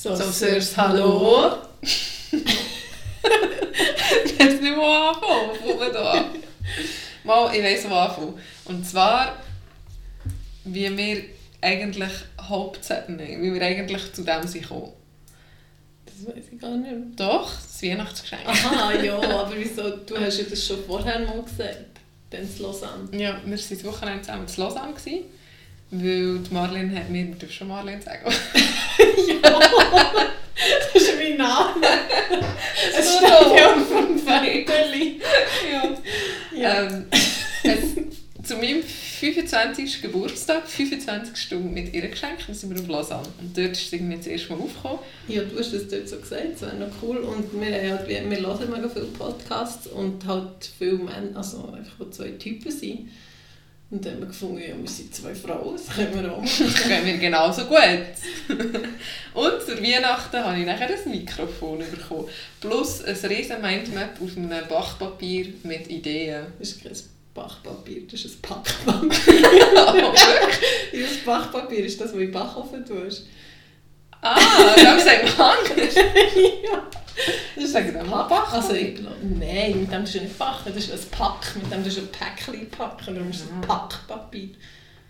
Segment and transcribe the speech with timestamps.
[0.00, 1.58] So, so Sirs, hallo.
[4.38, 5.58] weiß nicht, wo anfangen.
[5.60, 6.24] Wo man da?
[7.24, 8.34] Mal, ich weiss, wo anfangen.
[8.66, 9.42] Und zwar,
[10.62, 11.24] wie wir
[11.60, 14.92] eigentlich hauptsächlich, wie wir eigentlich zu dem sind gekommen.
[16.06, 17.00] Das weiß ich gar nicht mehr.
[17.16, 18.46] Doch, das Weihnachtsgeschenk.
[18.46, 19.96] Aha, ja, aber wieso?
[19.96, 21.98] Du hast ja das schon vorher mal gesagt.
[22.30, 23.08] Dann in Lausanne.
[23.10, 24.94] Ja, wir waren das Wochenende zusammen in Lausanne.
[24.94, 25.24] Gewesen,
[25.90, 28.24] weil die Marlene hat mir, du schon Marlene sagen.
[29.42, 29.60] ja,
[30.92, 31.74] das ist mein Name.
[32.96, 35.20] Es So steht ja auf dem Fensterli.
[35.72, 35.98] ja.
[36.56, 36.82] Ja.
[36.82, 37.06] Ähm,
[37.62, 40.00] es, zu meinem 25.
[40.00, 43.28] Geburtstag, 25 Stunden mit ihr geschenkt, dann sind wir auf Lausanne.
[43.40, 45.00] Und dort ist es irgendwie das erste Mal aufgekommen.
[45.28, 47.18] ja, du hast das dort so gesagt, das wäre noch cool.
[47.18, 52.10] Und wir, halt, wir, wir hören mega viele Podcasts und halt viele Männer, also einfach
[52.10, 53.10] zwei Typen sind.
[53.90, 56.42] Und dann haben wir gefunden, ja, wir sind zwei Frauen, das können wir auch.
[56.42, 57.78] Das können wir genauso gut.
[59.34, 62.28] Und zur Weihnachten habe ich nachher ein Mikrofon bekommen.
[62.60, 66.48] Plus ein riesen Mindmap auf einem Bachpapier mit Ideen.
[66.58, 66.92] Das ist kein
[67.32, 69.10] Bachpapier, das ist ein Packpapier.
[69.74, 70.12] Oh,
[70.92, 73.26] das Bachpapier ist das, was du in den Backofen tust.
[74.20, 74.38] ah,
[74.76, 75.94] das sagt man anders.
[76.64, 76.90] ja.
[77.56, 78.52] Das sagen wir mal Pack.
[78.52, 78.88] Also, Bachpapier.
[78.88, 81.90] ich glaube, nein, mit dem du nicht backen, das ist ein Pack, mit dem du
[82.00, 83.66] ein Päckchen packen, darum ist es ein Ah.
[83.78, 84.50] Packpapier.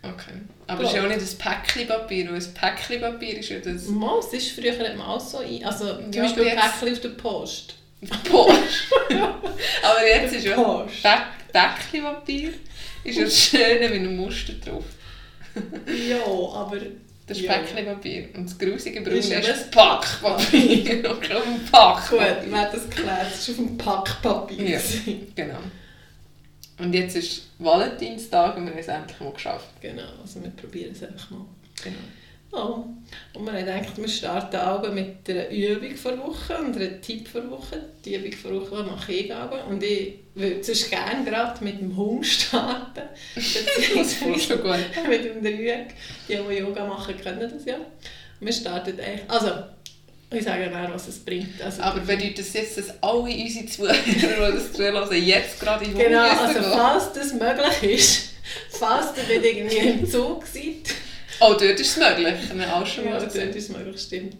[0.02, 0.32] Okay.
[0.68, 4.18] Aber es ist ja auch nicht ein Päckchenpapier, weil ein Päckchenpapier ist ja das Mal,
[4.20, 7.08] es ist früher man auch so ein, also zum Ja, Beispiel jetzt- Päckchen auf der
[7.10, 7.74] Post.
[8.30, 8.84] Post.
[9.10, 11.02] Aber jetzt ist ja Post.
[11.02, 11.22] Päck
[11.52, 12.50] Päckchenpapier
[13.04, 14.84] ist ja das Schöne mit einem Muster drauf.
[16.08, 16.18] Ja,
[16.54, 16.76] aber...
[17.28, 17.52] Das ist Ja.
[17.52, 18.28] Päckchenpapier.
[18.34, 21.10] Und das grusige Braune Ist ist, das Packpapier.
[21.10, 22.08] Und schon ein Pack.
[22.08, 24.68] Gut, wer hat das geklärt, das war auf dem Packpapier.
[24.70, 24.80] Ja.
[25.34, 25.58] Genau.
[26.78, 29.66] Und jetzt ist Valentinstag und wir haben es endlich mal geschafft.
[29.80, 31.44] Genau, also wir probieren es einfach mal.
[31.82, 31.96] Genau.
[32.52, 32.84] Ja.
[33.34, 37.28] Und wir haben gedacht, wir starten auch mit einer Übung vor Woche und einem Tipp
[37.28, 37.84] vor Woche.
[38.04, 39.68] Die Übung vor Woche mache ich auch.
[39.68, 43.02] Und ich würde sonst gerne gerade mit dem Hund starten.
[43.34, 44.78] Das voll schon gut.
[45.08, 45.94] mit dem Dreieck.
[46.28, 47.78] Die, die Yoga machen, können das ja.
[48.40, 49.28] Wir starten eigentlich...
[49.28, 49.50] Also,
[50.30, 51.60] ich sage dann, was es bringt.
[51.62, 55.94] Also, Aber bedeutet das jetzt, dass alle unsere Zuhörer, die das zuhören, jetzt gerade in
[55.94, 58.30] den Genau, also müssen falls das möglich ist,
[58.70, 60.94] falls ihr nicht irgendwie im Zug seid,
[61.38, 61.48] gehen?
[61.48, 62.48] Oh, dort ist es möglich.
[62.48, 63.54] Haben wir auch schon Ja, mal das gesehen.
[63.54, 64.36] ist möglich, stimmt.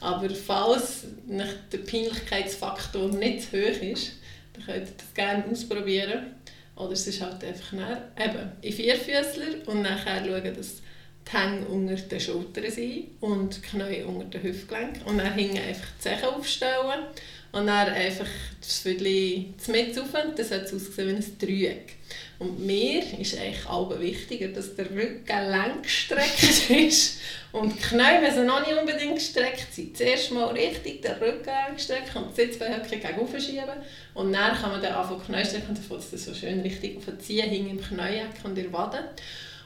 [0.00, 4.12] Aber falls der Peinlichkeitsfaktor nicht zu hoch ist,
[4.54, 6.34] dann könnt ihr das gerne ausprobieren.
[6.76, 10.76] Oder es ist halt einfach näher, eben in Vierfüßler und nachher schauen, dass
[11.26, 15.02] die Hänge unter den Schultern sind und die Knie unter den Hüftgelenken.
[15.02, 17.02] Und dann hinten einfach die Zehen aufstellen
[17.50, 18.28] und dann einfach
[18.60, 20.08] das Viertel mit rauf.
[20.12, 21.96] Dann sollte es aussehen wie ein Dreieck.
[22.38, 27.18] Und mir ist eigentlich auch wichtiger, dass der Rücken lang gestreckt ist
[27.50, 29.90] und die Knie müssen noch nicht unbedingt gestreckt sein.
[29.92, 33.82] Zuerst mal richtig den Rücken lang gestreckt und die Sitzbeinhöcke gegen schieben.
[34.14, 37.50] Und dann kann man dann anfangen Knie strecken und dann es so schön richtig aufziehen,
[37.50, 38.98] hinten im Knieeck und in der Wade.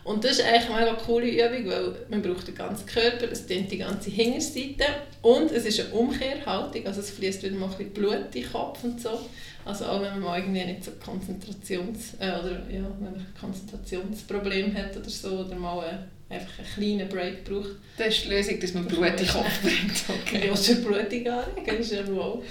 [0.04, 3.70] Und das ist eigentlich eine coole Übung, weil man braucht den ganzen Körper, es dehnt
[3.70, 4.86] die ganze Hinterseite
[5.20, 8.52] und es ist eine Umkehrhaltung, also es fließt wieder mal ein bisschen Blut in den
[8.52, 9.20] Kopf und so.
[9.64, 13.26] Also auch wenn man mal irgendwie nicht so Konzentrations äh, oder ja, wenn man ein
[13.38, 17.76] Konzentrationsproblem hat oder so oder mal äh, einfach einen kleinen Break braucht.
[17.96, 20.04] Das ist die Lösung, dass man Blut in den Kopf bringt.
[20.08, 20.48] Okay.
[20.48, 22.42] Ja, schon Blutung anregen ist ja wohl.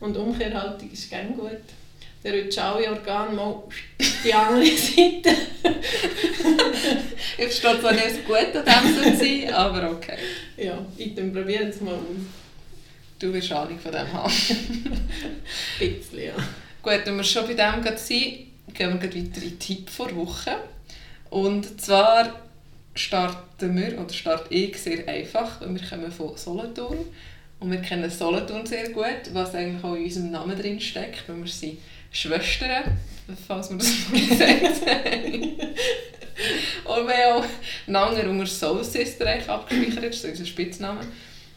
[0.00, 1.58] Und Umkehrhaltung ist gerne gut.
[2.24, 3.62] Der rutscht alle Organe mal
[4.24, 5.30] die andere Seite.
[7.36, 10.16] Ich verstehe zwar nicht, was gut an dem soll sein, aber okay.
[10.56, 12.41] Ja, ich dann probieren es mal aus.
[13.22, 14.32] Du wirst Ahnung von dem haben.
[14.32, 14.98] Ein
[15.78, 16.34] bisschen, ja.
[16.82, 19.88] Gut, wenn wir schon bei dem gerade sind, gehen wir gleich weiter in den Tipp
[19.88, 20.56] vor Woche.
[21.30, 22.42] Und zwar
[22.96, 26.98] starten wir, oder starte ich sehr einfach, weil wir kommen von Solothurn.
[27.60, 31.36] Und wir kennen Solothurn sehr gut, was eigentlich auch in unserem Namen drin steckt, weil
[31.36, 31.78] wir sind
[32.10, 32.98] Schwestern,
[33.46, 35.32] falls wir das mal gesagt haben.
[36.84, 37.46] Und wir haben auch
[37.86, 41.02] lange unter Soul Sister abgespeichert, das ist unser Spitzname.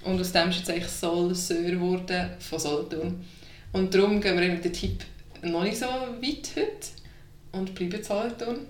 [0.05, 3.25] Und aus dem ist jetzt eigentlich Soul Sir geworden von Solothurn.
[3.73, 5.03] Und darum gehen wir mit dem Tipp
[5.41, 6.87] noch nicht so weit heute
[7.51, 8.67] und bleiben in Solothurn.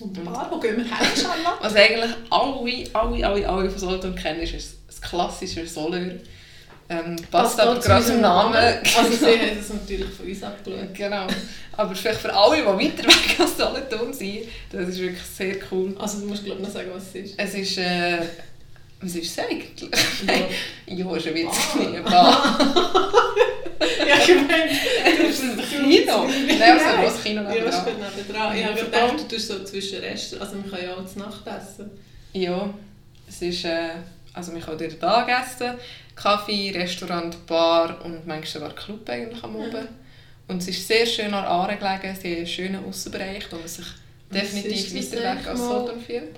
[0.00, 1.62] Wunderbar, wo gehen wir her, Charlotte?
[1.62, 6.12] Was eigentlich alle, alle, alle, alle von Solothurn kennen, ist ein, ein klassischer Soleur.
[6.90, 8.54] Ähm, passt aber gerade zum unserem Namen.
[8.56, 10.94] Also sie haben das natürlich von uns abgeschaut.
[10.94, 11.26] Genau.
[11.76, 14.40] Aber vielleicht für alle, die weiter weg als Solothurn sind,
[14.72, 15.94] das ist wirklich sehr cool.
[15.98, 17.34] Also du musst glaube ich noch sagen, was es ist.
[17.36, 18.18] Es ist, äh,
[19.00, 19.90] was ist es eigentlich?
[20.86, 20.94] Ja.
[20.94, 21.58] ja, ist ein Witz.
[22.06, 22.58] Ah.
[24.08, 24.48] Ja, ich meine,
[25.28, 26.26] Das ist ein Kino.
[26.26, 27.72] Nein, also ein grosses Kino Ja, nebenan.
[27.72, 28.56] steht nebendran.
[28.56, 31.18] Ich Ja, habe gedacht, du tust so zwischen Resten, also man kann ja auch zu
[31.18, 31.90] Nacht essen.
[32.32, 32.70] Ja,
[33.28, 33.90] es ist, äh,
[34.32, 35.74] Also wir können dort Tag essen,
[36.16, 39.88] Kaffee, Restaurant, Bar und manchmal sogar Club eigentlich am Oben.
[40.48, 43.68] Und es ist sehr schön an Aare gelegen, sie haben einen schönen Aussenbereich, wo man
[43.68, 43.86] sich
[44.32, 46.34] definitiv weiter weg als Sodom fühlt.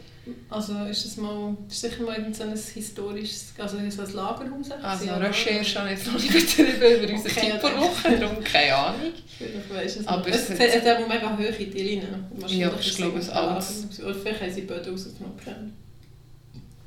[0.49, 4.71] Also ist das mal, ist sicher mal irgend so ein historisches, also so ein Lagerhaus?
[4.83, 5.21] Also oder?
[5.29, 7.77] Recherche habe ich jetzt noch nicht betrieben über unseren Okay, Typ pro okay.
[7.81, 9.13] Woche, darum keine Ahnung.
[9.39, 12.03] Vielleicht weisst du es Aber es es, hat- eben mega hohe Tiere.
[12.49, 13.87] Ja, ich glaube, es alles.
[14.03, 15.73] Oder vielleicht haben sie Böden rausgenommen.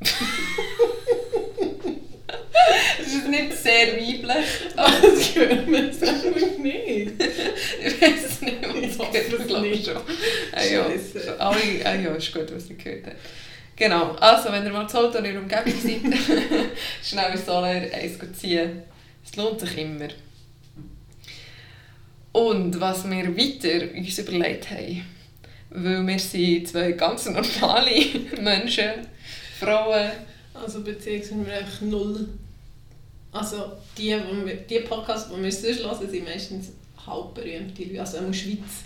[2.97, 4.45] Das ist nicht sehr weiblich.
[4.75, 7.11] Das hören wir es einfach nicht.
[7.83, 9.85] Ich weiß es nicht, was Ich hoffe es glaube nicht.
[9.85, 9.97] schon.
[10.51, 10.85] Ah, ja.
[11.39, 13.15] Alle, ah, ja, ist gut, was ich gehört habe.
[13.75, 16.01] Genau, also wenn ihr mal zu Hause in der Umgebung seid,
[17.03, 18.83] schnell ins Solar eins ziehen.
[19.25, 20.09] Es lohnt sich immer.
[22.31, 25.05] Und was wir weiter uns überlegt haben,
[25.69, 28.05] weil wir sind zwei ganz normale
[28.41, 29.07] Menschen,
[29.59, 30.11] Frauen,
[30.53, 32.27] Also beziehungsweise wir einfach null.
[33.33, 36.71] Also die, die, wir, die Podcasts, die wir sonst hören, sind meistens
[37.06, 38.00] halb berühmte Leute.
[38.00, 38.83] Also in der Schweiz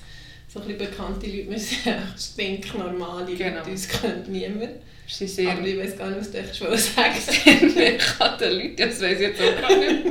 [0.48, 1.60] so ein bisschen bekannte Leute.
[1.60, 3.58] Sind einfach stinknormale Genau.
[3.58, 3.72] Leute.
[3.72, 4.70] Uns kennt niemand.
[5.06, 7.14] sie sehr Aber ich weiß gar nicht, was du eigentlich wollte sagen
[7.78, 10.06] ich kann den Leuten, das weiss ich jetzt auch gar nicht.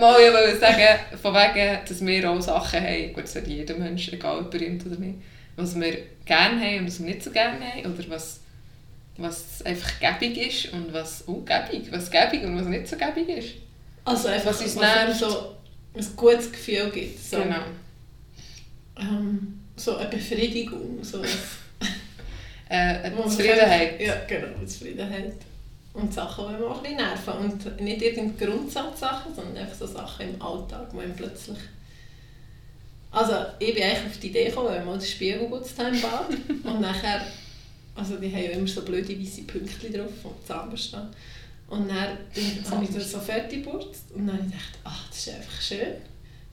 [0.00, 3.76] Mal, ich wollte sagen, von wegen, dass wir auch Sachen haben, gut, das hat jeder
[3.76, 5.18] Mensch, egal ob berühmt oder nicht,
[5.56, 8.40] was wir gerne haben und was wir nicht so gerne haben, oder was,
[9.16, 13.63] was einfach gäbig ist und was ungäbig, was gäbig und was nicht so gäbig ist.
[14.04, 15.54] Also einfach, Was uns was so
[15.94, 17.18] ein gutes Gefühl gibt.
[17.22, 17.62] So, Genau.
[18.98, 21.02] ähm, so eine Befriedigung.
[21.02, 21.22] So
[22.68, 24.00] Äh, eine man Zufriedenheit.
[24.00, 25.34] Ja, genau, eine Zufriedenheit.
[25.92, 27.34] Und Sachen, die man auch ein nerven.
[27.34, 31.58] Und nicht irgendeine Grundsatzsachen, sondern einfach so Sachen im Alltag, wo man plötzlich...
[33.12, 35.94] Also ich bin eigentlich auf die Idee gekommen, wenn wir mal den Spiegel putzt haben
[35.94, 36.28] im Bad.
[36.64, 37.20] und nachher...
[37.94, 41.00] Also die haben ja immer so blöde weiße Pünktchen drauf vom Zahnbürsten.
[41.68, 44.04] Und dann dann habe ich das so fertig geputzt.
[44.14, 45.94] Und dann habe ich gedacht, ach, das ist einfach schön.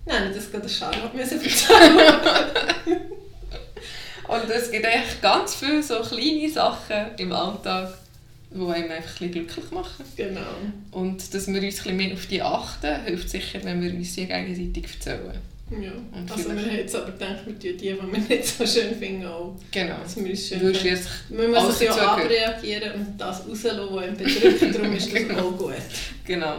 [0.05, 3.01] Dann habe ich das gerade der Charlotte erzählen.
[4.27, 7.93] Und es gibt echt ganz viele so kleine Sachen im Alltag,
[8.49, 10.05] die einem einfach ein glücklich machen.
[10.15, 10.41] genau.
[10.91, 14.15] Und dass wir uns ein bisschen mehr auf die achten, hilft sicher, wenn wir uns
[14.15, 15.50] gegenseitig erzählen.
[15.79, 15.91] Ja.
[16.11, 18.03] Und Also wir vielleicht- haben jetzt aber gedacht, wir tun die, die wir
[18.37, 19.55] nicht so schön finden, auch.
[19.71, 19.95] Genau.
[20.03, 20.97] dass wir uns schön
[21.29, 25.39] Man muss sich ja abreagieren und das rauslassen, was einen bedrückt, darum ist das Genau.
[25.47, 25.73] auch gut.
[26.25, 26.55] Genau.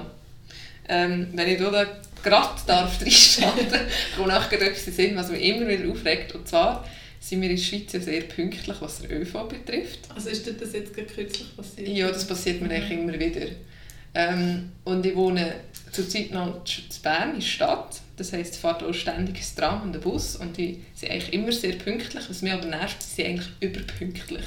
[0.88, 1.86] Ähm, wenn ich da
[2.22, 3.66] gerade darf reinstarten
[4.16, 6.34] kommt nachher etwas in Sinn, was mich immer wieder aufregt.
[6.34, 6.84] Und zwar
[7.20, 10.00] sind wir in der Schweiz ja sehr pünktlich, was den ÖV betrifft.
[10.14, 11.88] Also ist dir das jetzt gerade kürzlich passiert?
[11.88, 13.46] Ja, das passiert mir eigentlich immer wieder.
[14.14, 15.54] Ähm, und ich wohne
[15.92, 18.00] zurzeit noch in Bern, in der Stadt.
[18.16, 20.36] Das heisst, es fährt auch ständig ein Tram und ein Bus.
[20.36, 22.22] Und die sind eigentlich immer sehr pünktlich.
[22.28, 24.44] Was mich aber nervt, sie sind eigentlich überpünktlich.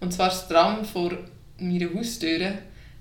[0.00, 1.12] Und zwar das Tram vor
[1.58, 2.52] meiner Haustür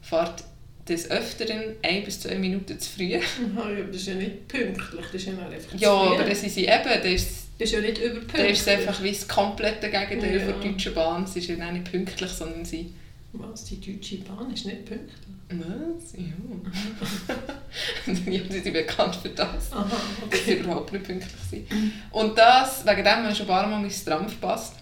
[0.01, 0.43] fährt
[0.87, 3.15] des Öfteren ein bis zwei Minuten zu früh.
[3.15, 6.15] Aha, ja, das ist ja nicht pünktlich, das ist ja einfach zu Ja, früh.
[6.15, 7.27] aber das ist sie eben, das ist,
[7.59, 8.51] Das ist ja nicht das überpünktlich.
[8.51, 10.45] ist einfach wie das komplette Gegenteil Ja.
[10.45, 11.27] der Deutschen Bahn.
[11.27, 12.91] Sie ist ja nicht pünktlich, sondern sie...
[13.33, 15.15] Was, die Deutsche Bahn ist nicht pünktlich?
[15.59, 16.13] Was?
[16.13, 17.33] Ja.
[18.31, 19.71] ja, sie sind bekannt für das.
[19.71, 19.85] Aha,
[20.29, 21.67] dass sie überhaupt nicht pünktlich sind.
[22.11, 24.75] Und das, wegen dem habe ich schon ein paar Mal mein Tram verpasst.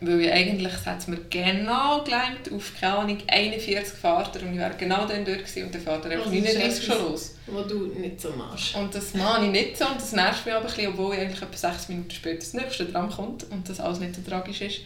[0.00, 4.74] Weil ich eigentlich, hat mir genau gelangt auf, keine Ahnung, 41 Fahrten und ich wäre
[4.78, 7.34] genau dann dort gewesen und dann fährt er einfach Also das ist 39 schon los.
[7.46, 8.76] Was du nicht so machst.
[8.76, 11.20] Und das mache ich nicht so und das nervt mich aber ein bisschen, obwohl ich
[11.20, 14.60] eigentlich etwa 6 Minuten später das nächste Tram kommt und das alles nicht so tragisch
[14.60, 14.80] ist.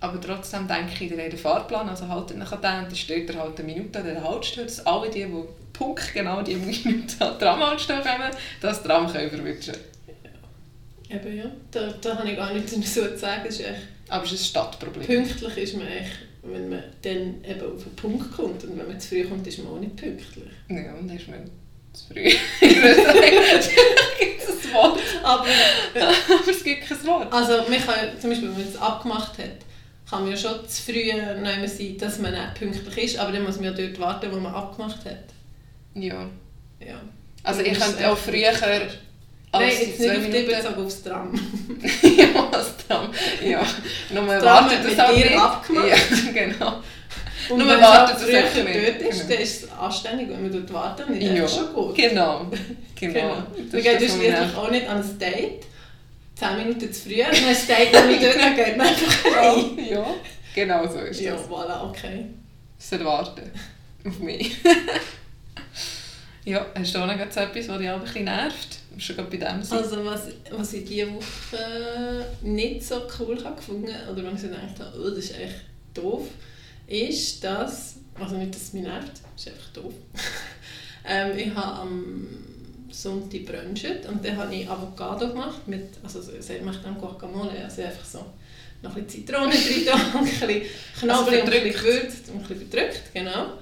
[0.00, 3.40] Aber trotzdem denke ich, der hat Fahrplan, also haltet nach den und dann steht er
[3.40, 7.34] halt eine Minute an der Haltestelle, dass alle die, die Punkt genau die Minute an
[7.34, 9.74] die Tramhaltestelle kommen, das Tram können verwünschen.
[11.08, 13.46] Eben ja, da, da habe ich gar nichts dazu zu sagen.
[13.46, 15.06] Ist echt, Aber es ist ein Stadtproblem.
[15.06, 16.10] pünktlich ist man echt,
[16.42, 18.64] wenn man dann eben auf den Punkt kommt.
[18.64, 20.44] Und wenn man zu früh kommt, ist man auch nicht pünktlich.
[20.68, 21.48] Ja, und dann ist man
[21.92, 22.24] zu früh.
[22.60, 23.20] ich würde sagen,
[24.18, 25.00] gibt es ein Wort.
[25.22, 27.32] Aber Aber es gibt kein Wort.
[27.32, 29.65] also man kann, zum Beispiel, wenn man es abgemacht hat,
[30.08, 33.18] kann man ja schon zu früh nehmen sein, dass man nicht pünktlich ist.
[33.18, 35.24] Aber dann muss man ja dort warten, wo man abgemacht hat.
[35.94, 36.26] Ja.
[36.80, 37.00] Ja.
[37.42, 38.52] Also ich Das ist könnte auch früher
[39.52, 40.74] Nein, die jetzt nicht auf dich Minuten...
[40.84, 41.32] aufs Tram.
[42.02, 43.08] ja, das Tram.
[43.42, 43.62] Ja.
[44.10, 45.36] Nur man Das Tram wartet das mit auch nicht.
[45.38, 45.86] abgemacht.
[45.88, 46.82] Ja, genau.
[47.48, 48.76] Und Nur wenn man es wartet auch das früher nicht.
[49.00, 49.32] dort ist, Genau.
[49.34, 51.06] dann ist es anständig, wenn man dort wartet.
[51.22, 51.94] Ja, einfach schon gut.
[51.94, 52.46] genau.
[52.98, 53.12] Genau.
[53.12, 53.34] Genau.
[53.34, 54.56] Das Man ist geht das, nervt.
[54.56, 55.64] auch nicht an ein Date.
[56.36, 59.24] 10 Minuten zu früh, dann ist das Date noch nicht dort, dann geht man einfach
[59.36, 59.78] heim.
[59.78, 60.14] Ja, ja,
[60.54, 61.48] genau so ist Ja, das.
[61.48, 62.26] voilà, okay.
[62.78, 63.50] Es soll warten.
[64.06, 64.56] Auf mich.
[66.44, 68.78] ja, hast du auch noch etwas, was dich auch ein bisschen nervt?
[68.98, 69.78] Schon gerade bei dem sein.
[69.78, 74.78] Also was, was ich diese Woche nicht so cool habe gefunden oder wenn ich gedacht
[74.78, 75.62] habe, oh, das ist echt
[75.94, 76.28] doof,
[76.86, 79.92] ist, dass, also nicht, dass es mich nervt, das ist einfach doof.
[81.06, 82.26] ähm, ich habe am
[82.96, 87.82] Sonntag brunchen und dann habe ich Avocado gemacht, mit, also ich mache dann Guacamole, also
[87.82, 88.24] einfach so
[88.82, 90.62] noch ein bisschen Zitrone drin, ein bisschen
[91.00, 93.52] Knoblauch, also ein bisschen gewürzt, ein bisschen verdrückt, genau.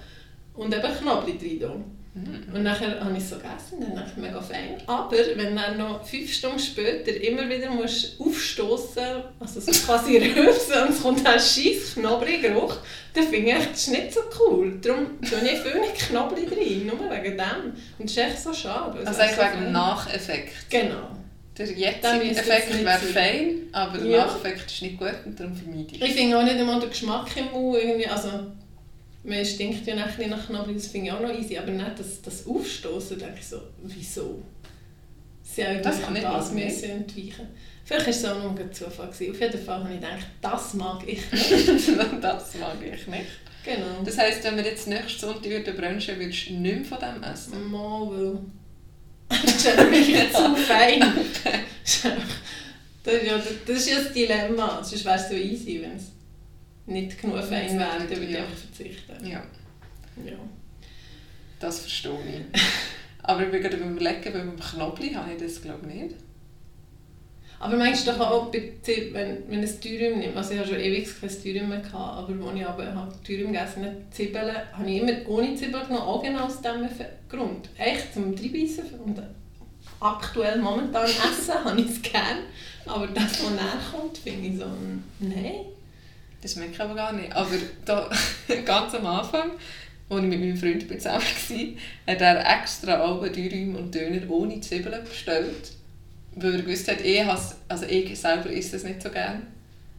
[0.54, 1.84] Und eben Knoblauch drin.
[2.14, 4.76] Und nachher habe ich es so gegessen, dann dachte ich mega fein.
[4.86, 10.82] Aber wenn du noch fünf Stunden später immer wieder musst aufstoßen also so quasi rülpsen
[10.82, 12.76] und es kommt ein scheiß Knoblauchgeruch,
[13.14, 14.78] dann finde ich das ist nicht so cool.
[14.80, 17.72] Darum tue ich viel nicht Knoblauch rein, nur wegen dem.
[17.98, 18.98] Und das ist echt so schade.
[18.98, 20.70] Also, also eigentlich wegen dem Nacheffekt?
[20.70, 21.08] Genau.
[21.58, 24.26] Der jetzige Effekt wäre fein, aber der ja.
[24.26, 27.28] Nacheffekt ist nicht gut und darum vermeide ich Ich finde auch nicht einmal den Geschmack
[27.36, 28.28] im Mund irgendwie, also
[29.24, 32.20] man stinkt ja nachher nach Knoblauch, das finde ich auch noch easy, aber nicht das,
[32.22, 34.42] das Aufstoßen, denke ich so, wieso?
[35.42, 37.48] Sie haben das kann das müssen entweichen.
[37.84, 39.08] Vielleicht war es auch nur ein Zufall.
[39.08, 39.32] Gewesen.
[39.32, 41.88] Auf jeden Fall habe ich gedacht, das mag ich nicht.
[42.22, 43.26] das mag ich nicht.
[43.62, 44.02] Genau.
[44.04, 47.22] Das heisst, wenn wir jetzt nächstes Sonntag würden brunchen, würdest du nicht mehr von dem
[47.22, 47.70] essen?
[47.70, 48.38] Mal, weil...
[49.28, 51.00] das ist nämlich nicht zu fein.
[53.02, 54.82] das, ist ja, das ist ja das Dilemma.
[54.82, 56.13] Sonst wäre es so easy, wenn es
[56.86, 59.26] nicht genug fein wäre, dann würde ich einfach verzichten.
[59.26, 59.42] Ja.
[60.24, 60.36] ja.
[61.58, 62.60] Das verstehe ich.
[63.22, 66.14] Aber ich bin gerade überlegen, beim Knoblauch habe ich das glaube ich nicht.
[67.58, 71.08] Aber meinst du doch auch, wenn, wenn ein Thürium nimmst, also ich habe schon ewig
[71.18, 75.28] kein Thürium mehr gehabt, aber als ich aber habe gegessen habe, Zwiebeln, habe ich immer
[75.28, 76.86] ohne Zwiebeln genommen, auch genau aus diesem
[77.30, 77.70] Grund.
[77.78, 79.22] Echt, zum Dreibeissen und
[79.98, 82.40] aktuell momentan essen habe ich es gerne,
[82.84, 84.66] aber das, was näher kommt, finde ich so,
[85.20, 85.64] nein.
[86.44, 87.34] Das merke ich aber gar nicht.
[87.34, 87.54] Aber
[87.86, 88.10] da,
[88.66, 89.52] ganz am Anfang,
[90.10, 94.60] als ich mit meinem Freund zusammen war, hat er extra alle Dürüm und Döner ohne
[94.60, 95.72] Zwiebeln bestellt.
[96.34, 99.40] Weil er gewusst hat, ich, also ich selber esse es nicht so gerne.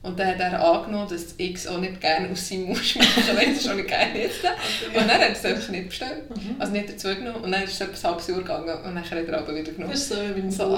[0.03, 3.09] Und dann hat er angenommen, dass ich es auch nicht gerne aus seinem Mund schmecke,
[3.41, 4.49] ich es schon nicht gerne esse.
[4.89, 6.29] Und dann hat er es einfach nicht bestellt.
[6.29, 6.57] Mhm.
[6.59, 7.43] Also nicht dazu genommen.
[7.43, 9.71] Und dann ist es etwa ein halbes Jahr gegangen und dann hat er aber wieder
[9.71, 9.91] genommen.
[9.91, 10.77] Das ist so wie mit so,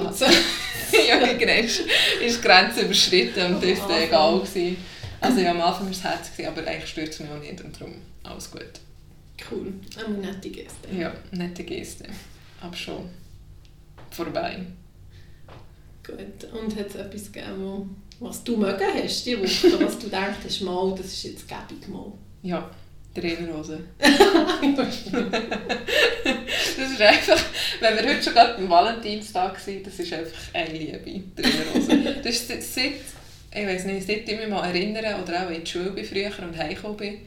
[1.10, 1.52] Ja, genau.
[1.52, 1.82] Ist
[2.22, 4.40] die Grenze überschritten und das war egal.
[4.40, 4.78] Gewesen.
[5.20, 7.80] Also ja, am Anfang war es herzig, aber eigentlich stört es mich auch nicht und
[7.80, 8.80] darum alles gut.
[9.52, 10.90] Cool, eine nette Geste.
[10.96, 12.06] Ja, nette Geste.
[12.62, 13.10] Aber schon
[14.12, 14.66] vorbei.
[16.06, 20.08] Gut, und hat es etwas gegeben, was du mögen hast die Woche, oder was du
[20.08, 22.12] denkst, mal, das ist jetzt gäbig mal?
[22.42, 22.70] Ja,
[23.14, 23.80] Trainerhose.
[24.00, 24.16] das
[26.78, 27.44] ist einfach,
[27.80, 32.22] wenn wir heute schon gerade am Valentinstag waren, das ist einfach eine Liebe, Trainerhose.
[32.24, 32.64] Das ist seit
[33.52, 36.32] ich weiß nicht, seitdem ich mich mal erinnere oder auch in die Schule bin früher
[36.42, 37.18] und heimgekommen bin,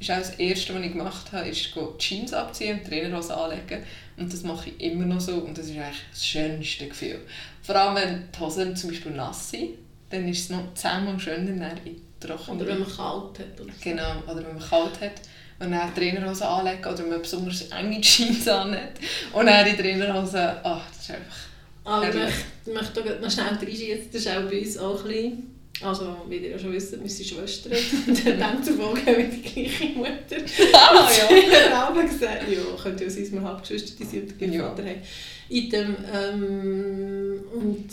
[0.00, 3.84] ist auch das Erste, was ich gemacht habe, ist die Jeans abziehen und Trainerhose anlegen.
[4.16, 7.20] Und das mache ich immer noch so und das ist eigentlich das schönste Gefühl.
[7.62, 9.70] Vor allem, wenn die Hosen zum Beispiel nass sind,
[10.10, 12.56] dann ist es noch zehnmal schöner, dann in trocken.
[12.56, 13.60] Oder wenn man kalt hat.
[13.60, 13.78] Oder so.
[13.82, 15.20] Genau, oder wenn man kalt hat.
[15.58, 18.92] Und dann Trainerhose anlegen oder wenn man besonders enge Jeans anhat.
[19.32, 21.36] Und dann die Trainerhose, ach, das ist einfach...
[21.82, 26.16] Aber ich möchte noch schnell reinschießen, das ist auch bei uns auch ein bisschen also,
[26.28, 27.70] wie ihr ja schon wisst, meine Schwester
[28.06, 30.36] und demzufolge habe ich die gleiche Mutter.
[30.74, 31.28] Ah, ja.
[31.28, 34.52] Sie hat auch gesagt, ja, könnte ja sein, dass wir Halbgeschwister die sind und den
[34.52, 34.68] ja.
[34.68, 35.02] Vater haben.
[35.48, 37.86] Item, ähm, und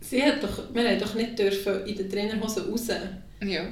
[0.00, 2.88] sie hat doch, wir haben doch nicht dürfen in den Trainerhosen raus.
[3.44, 3.68] Ja.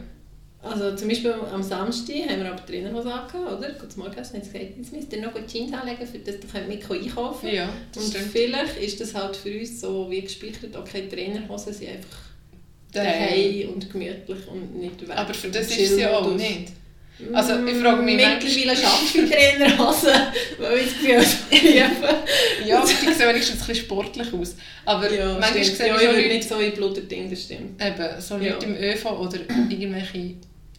[0.63, 3.71] Also zum Beispiel am Samstag haben wir aber die Trainerhose angehabt, oder?
[3.73, 6.91] Guten Morgen, hast du gesagt, jetzt müsst ihr noch Jeans anlegen, für das ihr mit
[6.91, 8.29] einkaufen Ja, Und stimmt.
[8.33, 12.34] vielleicht ist das halt für uns so wie gespeichert, okay, Trainerhosen sind einfach
[12.95, 15.17] daheim und gemütlich und nicht weg.
[15.17, 16.73] Aber für das ist es ja auch nicht.
[17.33, 20.13] Also ich frage mich Mittlerweile schaffe ich Trainerhose,
[20.59, 22.19] weil ich das Gefühl habe,
[22.67, 24.57] Ja, aber die sehen wenigstens ein bisschen sportlich aus.
[24.85, 25.77] Aber ja, manchmal stimmt.
[25.77, 27.81] sehe ich ja, Leute, nicht so in Bluterding, das stimmt.
[27.81, 28.59] Eben, so Leute ja.
[28.63, 30.35] im ÖV oder irgendwelche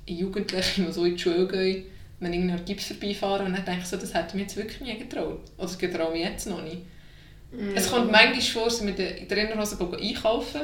[0.07, 1.84] Jugendliche, die so in die Schule gehen,
[2.19, 4.81] wenn ich an Gips vorbeifahren und dann denke ich so, das hätte mir jetzt wirklich
[4.81, 5.39] nie getraut.
[5.57, 6.79] Oder das getraue mich jetzt noch nicht.
[7.53, 7.65] Ja.
[7.75, 10.62] Es kommt manchmal vor, dass wir mit der Trainerhose einkaufen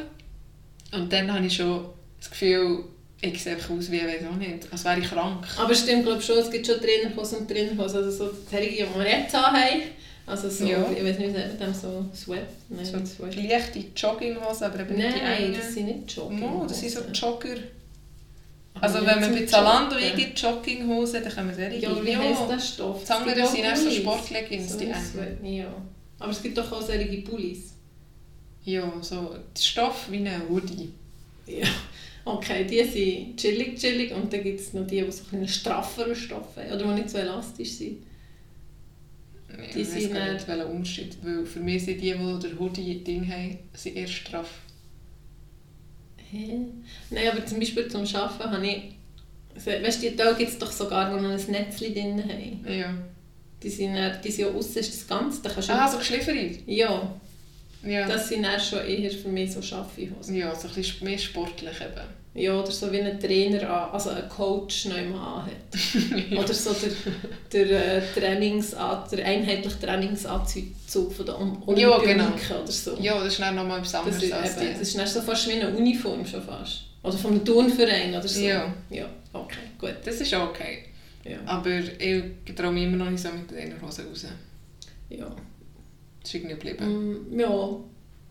[0.92, 1.86] und dann habe ich schon
[2.20, 2.84] das Gefühl,
[3.22, 5.46] ich sehe einfach aus wie, ich weiß auch nicht, als wäre ich krank.
[5.58, 9.08] Aber stimmt glaube schon, es gibt schon Trainerhosen und Trainerhosen, also so die, die wir
[9.08, 9.82] jetzt haben.
[10.26, 10.86] Also so, ja.
[10.92, 12.48] ich weiß nicht, wie sagt man so Sweat?
[12.70, 13.36] Nein, so Sweat.
[13.36, 16.58] leichte Jogginghosen, aber eben nicht Nein, die Nein, das sind nicht Jogginghosen.
[16.60, 17.58] No, das sind so Jogger.
[18.80, 22.60] Also wenn man bei Zalando eingibt, Jogginghosen, dann können wir sehr Ja, wie heisst der
[22.60, 23.02] Stoff?
[23.02, 25.46] Das andere sind erst so Sportleggings, so die engen.
[25.46, 25.74] Ja.
[26.20, 27.71] Aber es gibt doch auch solche Pullis.
[28.64, 30.90] Ja, so Stoff wie ein Hoodie.
[31.48, 31.68] Ja,
[32.26, 36.16] okay, die sind chillig, chillig und dann gibt es noch die, die so einen strafferen
[36.16, 38.04] Stoff haben oder die nicht so elastisch sind.
[39.76, 43.28] Die ich sind weiß nicht, welcher Unterschied, weil für mich sind die, die der Hoodie-Ding
[43.30, 44.50] haben, sind eher straff.
[46.32, 46.60] Hä?
[47.10, 48.96] Nein, aber zum Beispiel zum Arbeiten habe ich
[49.56, 52.66] Also, weißt du, die Tage gibt es doch sogar, die noch ein Netzchen drin haben.
[52.68, 52.94] Ja.
[53.62, 55.42] Die sind, die sind ja aussen, ist das Ganze.
[55.42, 56.36] Da kannst du Ah, so geschliffert?
[56.66, 57.20] Ja,
[57.84, 58.08] Ja.
[58.08, 60.36] das sind dann schon eher für mich so Schaffi-Hosen.
[60.36, 62.08] ja, so ein bisschen mehr sportlich eben.
[62.34, 65.52] Ja, oder so wie ein Trainer, an, also ein Coach noch immer anhat.
[66.40, 66.74] Oder so
[67.52, 72.28] der, der, äh, Trainingsan- der einheitliche Trainingsanzug von der Om- Ja, genau.
[72.28, 72.96] oder so.
[73.02, 75.22] Ja, das ist dann nochmal etwas das, anderes ist, als eben, das ist dann so
[75.22, 76.84] fast wie eine Uniform schon fast.
[77.04, 78.40] Oder vom Turnverein oder so.
[78.40, 78.74] Ja.
[78.90, 79.96] Ja, okay, gut.
[80.06, 80.86] Das ist okay.
[81.26, 84.26] Ja, Aber ich traue mich immer noch nicht so mit den Hosen raus.
[85.10, 85.36] ja.
[86.24, 87.26] Ist irgendwie geblieben.
[87.36, 87.78] Mm, ja.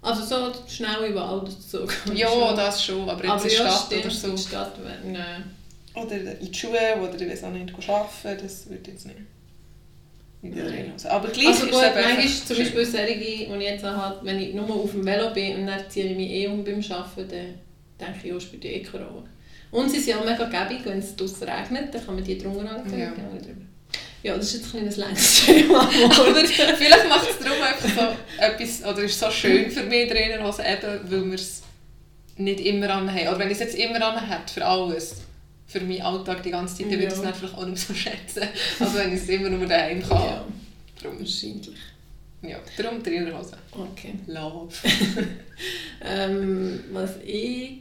[0.02, 1.84] Also so schnell oder so.
[1.84, 4.26] kann ich Ja, das schon, aber jetzt Aber in der ja, Stadt stimmt, oder so.
[4.28, 4.72] in der Stadt
[5.04, 5.44] nein.
[5.94, 9.18] Oder in die Schuhe oder ich weiß auch nicht, arbeiten, das würde jetzt nicht.
[11.04, 12.56] Aber gleich Also ist gut, manchmal zum.
[12.56, 15.80] Beispiel solche, die ich jetzt habe, wenn ich nur auf dem Velo bin und dann
[15.90, 17.28] ziehe ich mich eh um beim Arbeiten,
[17.98, 19.24] dann denke ich, ja, spielt eh keine Rolle.
[19.70, 22.70] Und sie sind auch mega gäbig, wenn es draussen regnet, dann kann man die drunter
[22.70, 23.00] anziehen.
[23.00, 23.12] Ja.
[24.22, 25.88] Ja, das ist jetzt ein kleines längeres Thema.
[26.28, 30.40] Oder vielleicht macht es darum einfach so etwas, oder ist so schön für mich drinnen,
[30.42, 31.62] also eben, weil wir es
[32.36, 33.28] nicht immer anhaben.
[33.28, 35.16] Oder wenn ich es jetzt immer anhabe, für alles,
[35.66, 37.32] für meinen Alltag die ganze Zeit, dann würde ich es Ja.
[37.32, 38.42] vielleicht auch nicht so schätzen,
[38.78, 40.18] als wenn ich es immer nur daheim kann.
[40.22, 40.44] ja,
[41.02, 41.70] Darum, wahrscheinlich.
[42.42, 43.56] ja, darum Trainerhose.
[43.72, 44.14] Okay.
[44.26, 44.68] Love.
[46.02, 47.80] Ähm, was ich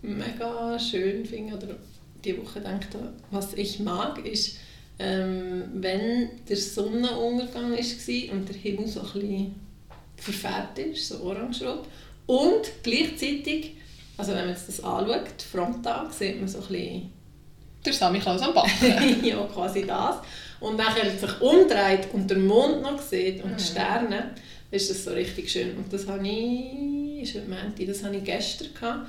[0.00, 1.76] mega schön finde, oder
[2.24, 4.56] die Woche habe, was ich mag, ist,
[4.98, 9.54] ähm, wenn der Sonnenuntergang war und der Himmel so ein bisschen
[10.16, 11.86] verfärbt ist, so orangerot.
[12.26, 13.74] Und gleichzeitig,
[14.16, 17.12] also wenn man jetzt das anschaut, Fronttag, sieht man so ein bisschen
[17.84, 19.24] Der Sammy Klaus am Backen.
[19.24, 20.16] ja, quasi das.
[20.60, 23.66] Und nachher sich umdreht und der Mond noch sieht und die Mhm.
[23.66, 24.34] Sterne,
[24.70, 25.76] ist das so richtig schön.
[25.76, 29.08] Und das habe ich, ist heute Montag, das habe ich gestern gehabt,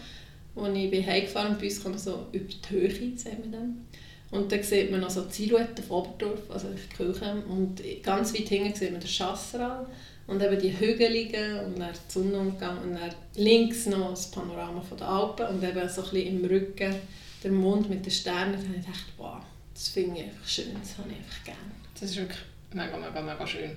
[0.56, 3.52] als ich bin heimgefahren und bei uns kann man so über die Höhe, sagt man
[3.52, 3.86] dann.
[4.32, 7.44] Und dann sieht man noch so die Silhouette von Oberdorf, also die Kirche.
[7.48, 9.88] Und ganz weit hinten sieht man den Chasseral
[10.28, 14.98] und eben die Hügeligen und dann die Sonnenuntergang und dann links noch das Panorama von
[14.98, 16.96] den Alpen und eben so ein bisschen im Rücken
[17.44, 18.54] der Mond mit den Sternen.
[18.54, 19.38] Da habe ich gedacht, wow,
[19.74, 21.72] das finde ich einfach schön, das habe ich einfach gerne.
[22.00, 22.40] Das ist wirklich
[22.74, 23.72] mega, mega, mega schön.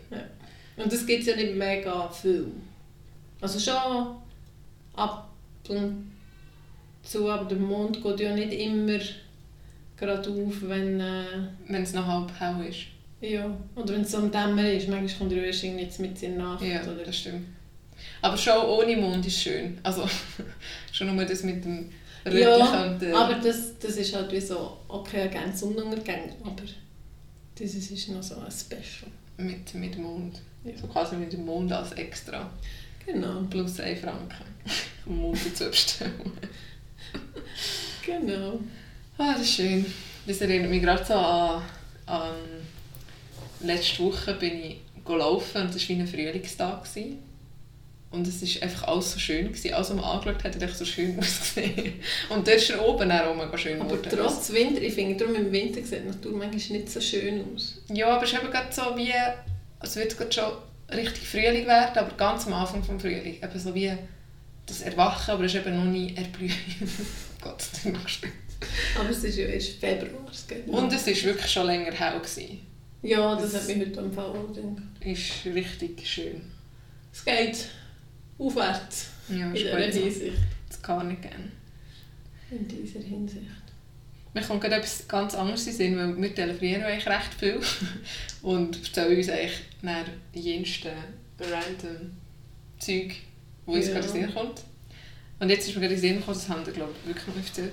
[0.77, 2.49] Und das gibt es ja nicht mega viel.
[3.41, 4.17] Also schon
[4.95, 5.31] ab
[5.69, 6.13] und
[7.03, 8.99] zu, aber der Mond geht ja nicht immer
[10.07, 11.25] gerade auf, wenn, äh,
[11.69, 12.81] Wenn es noch halb hell ist.
[13.21, 14.89] ja, oder wenn es so am Dämmer ist.
[14.89, 16.63] Manchmal kommt er erst irgendwie jetzt mit in der Nacht.
[16.65, 17.05] Ja, oder?
[17.05, 17.47] das stimmt.
[18.21, 19.79] Aber schon ohne Mond ist schön.
[19.83, 20.09] Also
[20.93, 21.91] schon nur das mit dem
[22.27, 23.17] Rötlichen Ja, und der...
[23.17, 26.63] aber das, das ist halt wie so, okay, gerne Sonnenuntergang, aber
[27.59, 29.11] das ist noch so ein Special.
[29.37, 30.41] mit, mit Mond.
[30.65, 30.77] Ja.
[30.77, 32.49] So quasi mit dem Mond als extra.
[33.07, 34.45] Genau, Plus 1 Franken.
[35.07, 36.33] Um Mond dazu bestellen.
[38.07, 38.61] genau.
[39.25, 39.87] Ah, das ist schön.
[40.27, 41.63] Das erinnert mich gerade so an,
[42.07, 42.35] an...
[43.61, 46.83] Letzte Woche bin ich gelaufen und es war wie ein Frühlingstag.
[46.83, 47.19] gewesen.
[48.11, 49.47] Und es war einfach alles so schön.
[49.47, 49.75] Gewesen.
[49.75, 52.01] Alles, was man angeschaut hat, hat echt so schön ausgesehen.
[52.31, 54.11] Und dort ist er oben auch mega schön Aber geworden.
[54.13, 57.81] trotz Winter, ich finde, darum im Winter sieht die Natur manchmal nicht so schön aus.
[57.93, 59.13] Ja, aber es ist eben gerade so wie...
[59.79, 60.53] Es wird gerade schon
[60.93, 63.37] richtig Frühling werden, aber ganz am Anfang des Frühling.
[63.41, 63.93] Eben so wie
[64.67, 66.53] das Erwachen, aber es ist eben noch nie Erblühen.
[67.41, 68.33] Gott, das noch schlimm.
[68.99, 70.21] Aber es ist ja erst Februar.
[70.67, 72.19] Und es war wirklich schon länger hell.
[72.19, 72.61] Gewesen.
[73.03, 74.83] ja, das hat mich heute am Fall auch gedacht.
[75.01, 76.41] Ist richtig schön.
[77.13, 77.57] Es geht
[78.39, 79.79] aufwärts Ja, in dieser.
[80.01, 80.33] Hinsicht.
[80.69, 81.51] Das kann ich gerne.
[82.51, 83.47] In dieser Hinsicht.
[84.35, 87.61] Mir kommt gerade etwas ganz anderes in Sinn, weil wir telefonieren eigentlich recht viel
[88.43, 90.89] und erzählen uns eigentlich nach jensten
[91.39, 92.13] random
[92.79, 93.15] Zeug,
[93.67, 93.95] wo uns Ja.
[93.95, 94.63] gerade in den Sinn kommt.
[95.39, 97.37] Und jetzt ist mir gerade in den Sinn gekommen, das haben wir glaube ich wirklich
[97.47, 97.73] erzählt,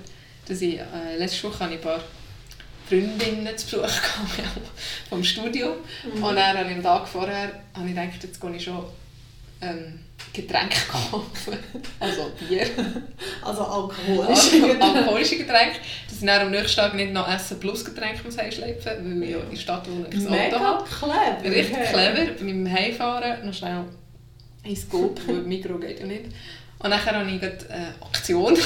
[0.50, 2.00] dass ich äh, letzte Woche habe ich ein paar
[2.88, 4.60] Freundinnen zu Besuch gehabt
[5.08, 5.74] vom Studium
[6.14, 6.22] Mhm.
[6.24, 8.84] und dann habe ich am Tag vorher habe ich gedacht, jetzt gehe ich schon
[9.62, 10.00] ähm,
[10.32, 11.56] Getränke kaufen,
[11.98, 12.66] also Bier.
[13.42, 14.52] Also alkoholisch.
[14.52, 15.76] Also, alkoholische Getränke,
[16.08, 19.30] dass ich dann am nächsten Tag nicht noch Essen plus Getränke muss heimschleppen weil ich
[19.30, 19.38] Ja.
[19.40, 20.84] in der Stadt wohne und kein Auto Mega habe.
[20.84, 21.56] clever.
[21.56, 23.84] Richtig clever, beim Heimfahren noch schnell
[24.64, 26.24] ins Coop, weil Mikro geht ja nicht.
[26.82, 28.56] Und dann habe ich eine Aktion,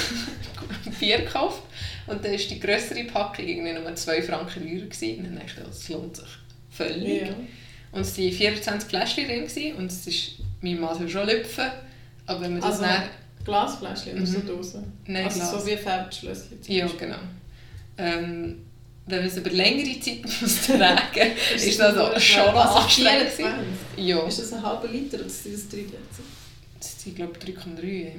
[1.00, 1.62] Bier gekauft
[2.06, 4.86] und dann war die grössere Packung irgendwie nur 2 Franken teurer.
[4.86, 5.18] gewesen.
[5.18, 6.28] Und dann dachte ich, das lohnt sich
[6.70, 7.22] völlig.
[7.22, 7.34] Ja.
[7.92, 11.70] Und es waren 24 Fläschchen drin und es ist, mein Mann soll schon lüpfen,
[12.26, 13.02] aber wenn man das Also, dann...
[13.44, 14.46] Glasfläschchen oder so Mhm.
[14.46, 14.92] Dosen?
[15.06, 15.50] Nein, also Glas.
[15.52, 17.16] so wie Feldschlösschen zum Ja, genau.
[17.98, 18.62] Ähm,
[19.06, 23.28] wenn man es über längere Zeit muss tragen muss, ist das auch schon also anstrengend.
[23.30, 23.44] 24.
[23.98, 25.98] Ja, Ist das ein halber Liter oder sind das 3 Liter?
[27.04, 28.12] Das sind glaube ich 3,3.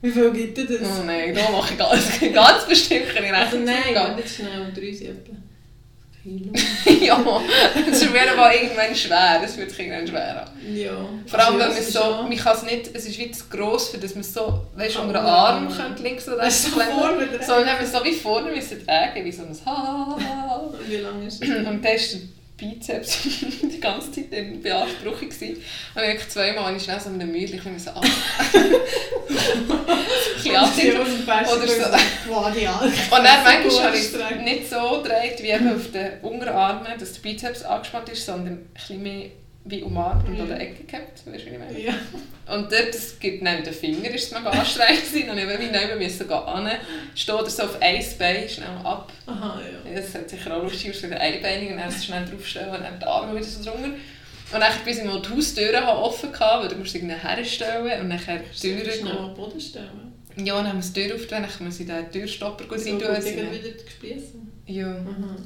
[0.00, 0.88] Wie viel gibt dir das?
[1.00, 3.64] Oh nein, da mache ich ganz, ganz bestimmt keine Also Rechnung.
[3.64, 4.16] nein, gehen.
[4.16, 5.32] nicht schnell, drei sind etwa.
[7.00, 7.40] Ja,
[7.90, 9.40] es ist mir aber irgendwann schwer.
[9.42, 10.74] Es wird sich irgendwann schwer an.
[10.76, 10.90] Ja.
[11.26, 13.44] Vor allem, wenn Also, man es so, man kann es nicht, es ist wie zu
[13.48, 15.34] gross, für dass man es so, weißt du, Ah, unter den ja.
[15.34, 16.92] Arm könnte, links oder rechts klemmen.
[16.98, 17.46] vorne dran.
[17.46, 20.18] Sondern eben so wie vorne müssen tragen, wie so ein Ha.
[20.86, 21.48] Wie lange ist das?
[21.48, 21.80] Und dann
[22.58, 23.18] Bizeps
[23.62, 25.28] die ganze Zeit in Beanspruchung.
[25.28, 25.56] gewesen.
[25.94, 27.90] Und ich habe zweimal habe ich schnell so eine Mühle, ich bin so,
[30.56, 30.96] anziehen.
[30.98, 32.34] Oder so.
[33.16, 37.20] Und dann manchmal habe ich es nicht so gedreht, wie auf den Unterarmen, dass der
[37.20, 39.30] Bizeps angespannt ist, sondern ein bisschen mehr
[39.68, 40.40] wie umarmt und Mhm.
[40.42, 41.26] an der Ecke gehabt.
[41.26, 41.78] Weißt du, wie ich meine?
[41.80, 41.94] Ja.
[42.54, 45.30] Und dort, das gibt neben den Finger, ist es mega anstrengend gewesen.
[45.30, 46.70] Und ich wie neben müssen gehen,
[47.14, 49.12] stehen oder so auf ein Bein schnell ab.
[49.26, 49.94] Aha, ja.
[50.00, 53.04] Das hat sicher auch lustig aus, der Einbeinig und dann schnell draufstellen und dann die
[53.06, 53.88] Arme wieder so drunter.
[54.50, 58.00] Und dann bis ich mal die Haustüren habe offen hatte, weil du musst irgendwie herstellen
[58.02, 59.08] und dann die Türen Schnell gehen.
[59.18, 60.12] am Boden stellen.
[60.36, 62.90] Ja, und dann haben wir die Tür aufgetan, dann muss ich den Türstopper gut So
[62.90, 63.08] rein tun.
[63.14, 64.52] irgendwie wieder gespiessen.
[64.66, 65.36] Ja, Aha.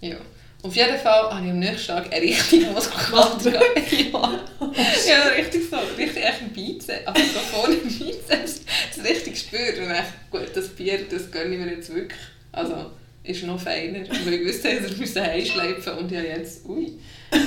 [0.00, 0.16] ja.
[0.62, 3.52] Auf jeden Fall habe ich am nächsten Tag eine richtige Muskelkater.
[3.52, 4.40] Ja.
[5.08, 5.76] ja, richtig so.
[5.96, 7.06] Richtig echt ein Bizeps.
[7.06, 8.60] Aber so vorne im Bizeps.
[8.94, 9.78] Das richtig gespürt.
[9.78, 12.20] Und echt, gut, das Bier, das gönne ich mir jetzt wirklich.
[12.52, 12.90] Also,
[13.22, 14.00] ist noch feiner.
[14.24, 16.92] Weil ich wusste, dass ich musste heimschleifen und habe jetzt, ui,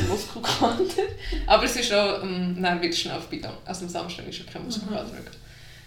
[0.10, 1.04] Muskelkater.
[1.46, 3.50] Aber es ist auch, ähm, dann wird es schnell vorbei.
[3.66, 5.22] Also am Samstag ist schon kein Muskelkater mehr.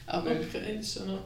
[0.07, 1.25] Aber Okay, ist schon noch...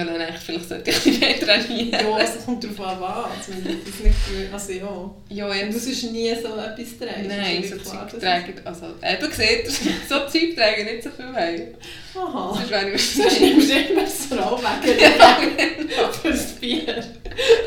[0.00, 1.90] habe dann echt, vielleicht sollte ich bisschen mehr trainieren.
[1.92, 3.48] Ja, also es kommt darauf an, was.
[3.48, 4.52] Also, das nicht gewöhnt.
[4.52, 5.10] Also ja.
[5.28, 7.28] Ja, jetzt du sonst nie so etwas trägst.
[7.28, 9.70] Nein, so klar, Zeug dass tragen, also eben gesehen,
[10.08, 11.74] so Zeug tragen nicht so viel heim.
[12.16, 12.54] Aha.
[12.54, 16.12] Sonst wäre ich Sonst nimmst du immer das Rollweg Ja, genau.
[16.22, 17.04] für das Bier.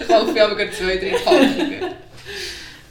[0.01, 1.83] Ich kaufe ich aber gerade zwei, drei Packungen.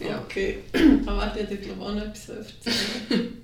[0.00, 0.22] Ja.
[0.24, 0.58] Okay.
[1.04, 3.42] Aber warte, ich glaube auch noch etwas erzählen.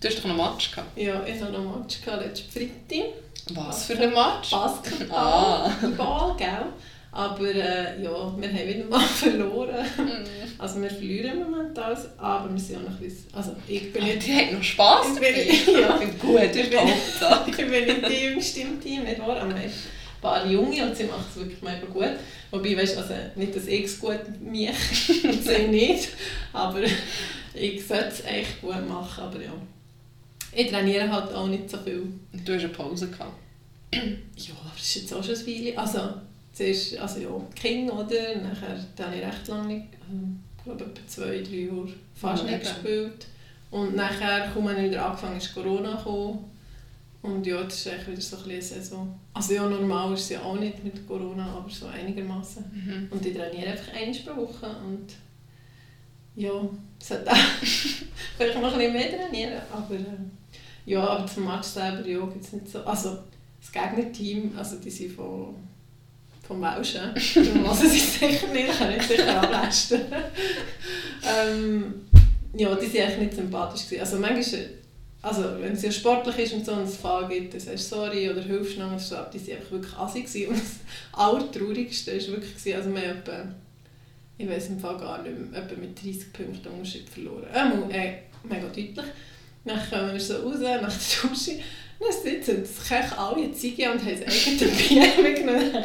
[0.00, 0.96] Du hast doch noch Match gehabt.
[0.96, 3.12] Ja, ich hatte noch Match gehabt, letzten Freitag.
[3.54, 4.50] Was für ein Match?
[4.50, 5.16] Basketball.
[5.18, 5.72] Ah.
[5.96, 6.66] Ball, gell?
[7.12, 9.84] Aber äh, ja, wir haben wieder mal verloren.
[9.98, 10.24] Mhm.
[10.58, 13.26] Also wir verlieren momentan, aber wir sind auch noch ein bisschen...
[13.34, 14.24] Also ich bin nicht...
[14.26, 15.20] die hat noch Spass Ich
[15.66, 15.98] bin- ja.
[16.00, 17.50] Ich bin gut, die Hauptsache.
[17.50, 19.30] ich bin nicht die Jüngste im Team, nicht wahr?
[19.40, 19.72] Aber wir haben ein
[20.20, 22.10] paar Junge und sie machen es wirklich mega gut.
[22.52, 24.70] Wobei, weißt, also nicht, dass ich es gut mich
[25.24, 26.08] und sie nicht,
[26.52, 26.80] aber
[27.54, 29.52] ich sollte es echt gut machen, aber ja.
[30.52, 32.06] Ich trainiere halt auch nicht so viel.
[32.44, 33.32] Du hast eine Pause gehabt.
[33.92, 35.78] Ja, das ist jetzt auch schon ein Weile.
[35.78, 36.00] Also,
[36.52, 38.36] zuerst, also ja, King, oder?
[38.36, 39.86] Nachher habe ich recht lange nicht,
[40.56, 42.74] ich glaube etwa zwei, drei Jahre fast Ja, nicht eben.
[42.74, 43.26] gespielt.
[43.70, 46.44] Und nachher, kaum ich wieder angefangen, ist Corona gekommen.
[47.22, 49.20] Und ja, das ist eigentlich wieder so ein bisschen Saison.
[49.34, 52.64] Also ja, normal ist es ja auch nicht mit Corona, aber so einigermaßen.
[52.72, 53.08] Mhm.
[53.10, 55.06] Und ich trainiere einfach einmal pro Woche und
[56.34, 56.50] ja,
[56.98, 57.36] sollte auch
[58.36, 60.04] vielleicht noch ein bisschen mehr trainieren, aber äh,
[60.86, 63.18] ja, aber zum Match selber ja, gibt es nicht so, also
[63.60, 65.54] das Gegnerteam, also die sind von
[66.50, 70.00] vom darum hören sie es sicher nicht, kann ich sicher ablästen.
[71.22, 71.94] ähm,
[72.54, 73.84] ja, die waren eigentlich nicht sympathisch.
[73.84, 74.00] Gewesen.
[74.00, 74.70] Also manchmal,
[75.22, 78.28] also wenn es ja sportlich ist und so es Fall gibt, dann sagst du sorry
[78.28, 80.26] oder hilfst noch so, aber die waren einfach wirklich assig.
[80.26, 80.48] gewesen.
[80.48, 80.72] Und das
[81.12, 83.54] Allertraurigste war wirklich, gewesen, also wir haben
[84.40, 87.44] ich weiß im Fall gar nicht mehr, etwa mit 30 Punkten Unterschied verloren.
[87.54, 89.06] Ähm, äh, mega deutlich.
[89.66, 91.60] Dann kommen wir so raus, nach der Dusche,
[92.00, 95.84] dann sitzen das Kech alle Ziege und haben das eigene Bier mitgenommen.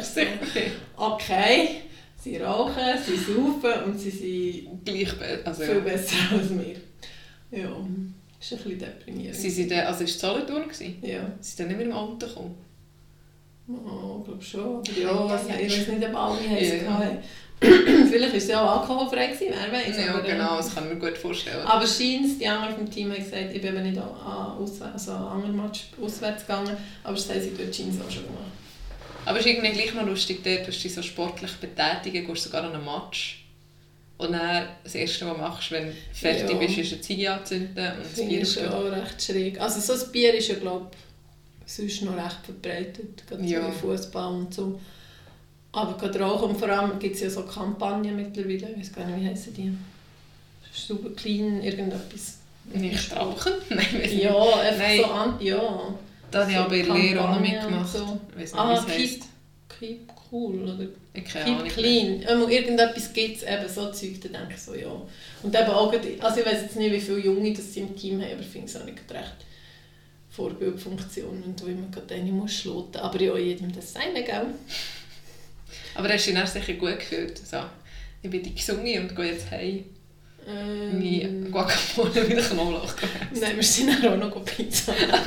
[0.96, 1.68] Okay,
[2.22, 2.74] sie rauchen,
[3.06, 5.12] sie saufen und sie sind Gleich,
[5.44, 6.76] also viel besser als wir.
[7.58, 7.70] Ja,
[8.40, 9.36] ist ein bisschen deprimierend.
[9.36, 10.64] Sie sind also ist es Solothurn?
[11.02, 12.54] Ja, Sie sind dann nicht mit dem Auto gekommen?
[13.68, 14.64] oh, ich glaube schon.
[14.78, 15.60] Aber ja, Ja, ja.
[15.66, 17.18] ich weiß nicht, ob alle heißen hatten.
[17.60, 19.96] Vielleicht war es ja auch alkoholfrei, gewesen, wer weiß.
[19.98, 21.64] Ja, aber, äh, genau, das kann ich mir gut vorstellen.
[21.66, 24.08] Aber scheint, die anderen vom Team haben gesagt, ich bin eben nicht an,
[24.58, 25.12] auswär- also
[25.56, 28.52] Match auswärts gegangen, aber das haben sie dort scheint auch schon gemacht.
[29.24, 32.62] Aber es ist irgendwie gleich noch lustig, dort, du dich so sportlich betätigen, gehst sogar
[32.64, 33.42] an einen Match.
[34.18, 36.56] Und dann, das Erste, was du machst, wenn du fertig Ja.
[36.58, 38.72] bist, ist eine Ziege anzünden und Das Bier aufstellen.
[38.72, 39.60] auch recht schräg.
[39.60, 40.90] Also so ein Bier ist ja, glaube
[41.66, 43.62] ich, sonst noch recht verbreitet, gerade Ja.
[43.66, 44.80] so Fußball und so.
[45.76, 49.06] Aber gerade Rauchen, und vor allem gibt es ja so Kampagnen mittlerweile, ich weiß gar
[49.06, 49.76] nicht, wie heissen die?
[50.72, 52.38] Super clean, irgendetwas.
[52.72, 53.52] Nicht rauchen?
[53.68, 54.12] Nein, weiss.
[54.14, 54.98] Ja, einfach Nein.
[55.00, 55.94] so an, ja.
[56.30, 57.88] Da habe ich auch bei der Lehre auch noch mitgemacht.
[57.92, 58.18] so.
[58.34, 59.20] Weiß nicht, Ah, keep,
[59.78, 60.86] keep cool, oder?
[61.14, 61.68] Keep Ahnung.
[61.68, 62.22] clean.
[62.22, 64.90] Immer irgendetwas gibt es, eben so Zeug, da denke ich so, ja.
[65.42, 68.20] Und eben auch, also ich weiß jetzt nicht, wie viele Junge das sie im Team
[68.22, 69.36] haben, aber ich finde es auch nicht recht
[70.30, 72.98] Vorbildfunktion und wo immer gerade eine muss schloten.
[72.98, 74.46] Aber ja, jedem das seine, gell?
[75.94, 77.38] Aber hast du dich dann sicher gut gefühlt?
[77.38, 77.58] So,
[78.22, 79.84] ich bin die Gesunge und gehe jetzt heim.
[80.48, 83.40] Ähm, Nie Guacamole mit Knoblauch gegessen.
[83.40, 84.94] Nein, wir sind dann auch noch Pizza.
[84.96, 85.24] Ja,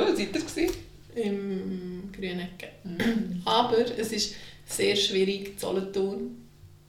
[0.00, 0.70] was seid ihr gewesen?
[1.14, 2.68] im Grünecken.
[2.84, 3.42] Mhm.
[3.44, 4.34] Aber es ist
[4.66, 6.36] sehr schwierig, Solothurn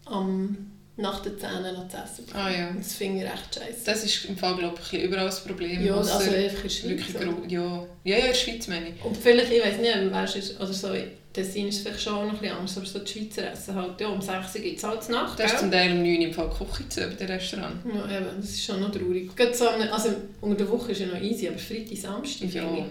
[0.06, 2.26] am nach den Zähnen noch zu essen.
[2.34, 2.72] Ah ja.
[2.72, 3.84] Das finde ich recht scheiße.
[3.84, 5.86] Das ist im Fall, glaube ich, überall das Problem.
[5.86, 6.84] Ja, also einfach in der Schweiz.
[6.84, 7.62] wirklich ja.
[7.62, 9.04] ja, ja, in der Schweiz meine ich.
[9.04, 10.94] Und vielleicht, ich weiß nicht, weißt du, oder so,
[11.36, 14.08] Tessin ist vielleicht schon noch ein bisschen anders, aber so die Schweizer essen halt, ja,
[14.08, 16.34] um 6 Uhr gibt es halt Nacht, Das ist zum Teil um 9 Uhr im
[16.34, 17.76] Fall Küche zu bei den Restaurant.
[17.86, 19.36] Ja, eben, das ist schon noch traurig.
[19.36, 20.10] Gerade so, also
[20.42, 22.62] unter der Woche ist ja noch easy, aber Freitag, Samstag, Ja.
[22.68, 22.88] finde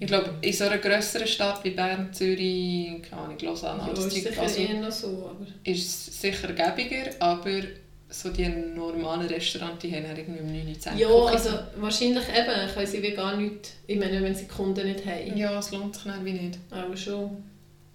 [0.00, 3.92] Ich glaube, in so einer grösseren Stadt wie Bern, Zürich, keine Ahnung, Lausanne, ich, ja,
[3.92, 5.46] alles ist sicher also, eher noch so, aber...
[5.64, 7.62] ist es sicher gäbiger, aber
[8.10, 11.28] so die normalen Restaurants, die haben dann irgendwie um 9 Uhr Ja, Küche.
[11.30, 15.04] also wahrscheinlich eben, können sie wie gar nicht, ich meine, wenn sie die Kunden nicht
[15.04, 15.36] haben.
[15.36, 16.58] Ja, es lohnt sich dann wie nicht.
[16.70, 17.42] Aber schon.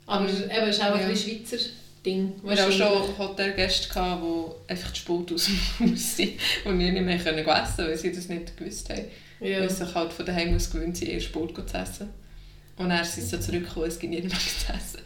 [0.06, 0.36] Aber eben,
[0.70, 1.08] es ist auch Ja.
[1.08, 1.58] ein Schweizer
[2.06, 2.34] Ding.
[2.44, 5.46] Wir hatten auch schon Hotelgäste, gehabt, die einfach zu spät aus
[5.80, 6.34] dem Haus sind
[6.66, 9.06] und nie mehr können essen konnten, weil sie das nicht gewusst haben.
[9.40, 9.62] Ja.
[9.62, 12.10] Weil sie sich halt von daheim aus gewöhnt sind, erst spät zu essen.
[12.78, 15.00] Und dann sind sie so zurückgekommen, es gibt niemand zu essen.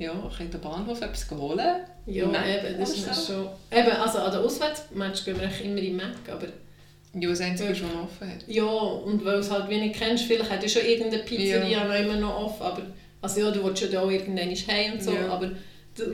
[0.00, 1.76] Ja, ich kann in den Bahnhof etwas holen.
[2.06, 3.48] Ja, Nein, eben, das ist schon...
[3.70, 6.46] Eben, also an den Auswärtsmatch gehen wir immer in Mac, aber...
[7.12, 8.38] Ja, das Einzige, was man offen hat.
[8.46, 11.94] Ja, und weil du es halt wenig kennst, vielleicht hat ja schon irgendeine Pizzeria noch
[11.94, 12.82] immer noch offen, aber...
[13.20, 15.28] Also ja, du willst ja da auch irgendwann heim und so, Ja.
[15.28, 15.50] aber...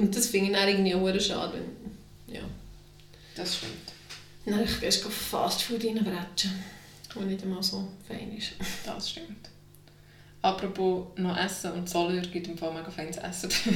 [0.01, 2.35] Und das finde ich dann irgendwie auch schade, wenn...
[2.35, 2.43] Ja.
[3.37, 3.73] Das stimmt.
[4.47, 6.51] Dann gehst du Fast Food reinbretschen,
[7.15, 8.53] was nicht einmal so fein ist.
[8.85, 9.49] Das stimmt.
[10.47, 13.51] Apropos noch Essen und Zoller gibt im Fall mega feines Essen.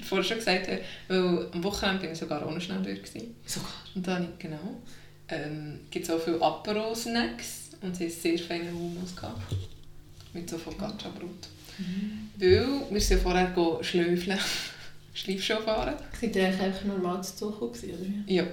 [0.00, 0.68] Ich vorher schon gesagt
[1.08, 3.34] weil am Wochenende bin ich sogar ohne schnell gewesen.
[3.44, 3.72] Sogar.
[3.96, 4.80] Und da habe ich, genau,
[5.28, 9.42] ähm, gibt es auch viele Apero-Snacks und sie haben sehr feinen Hummus gehabt.
[10.32, 11.48] Mit so Focaccia-Brot.
[12.36, 14.38] Weil wir sind ja vorher schläufeln,
[15.14, 15.96] Schleifschuh fahren.
[16.20, 18.34] Seid ihr eigentlich einfach normal zu Zug oder wie?
[18.34, 18.44] Ja.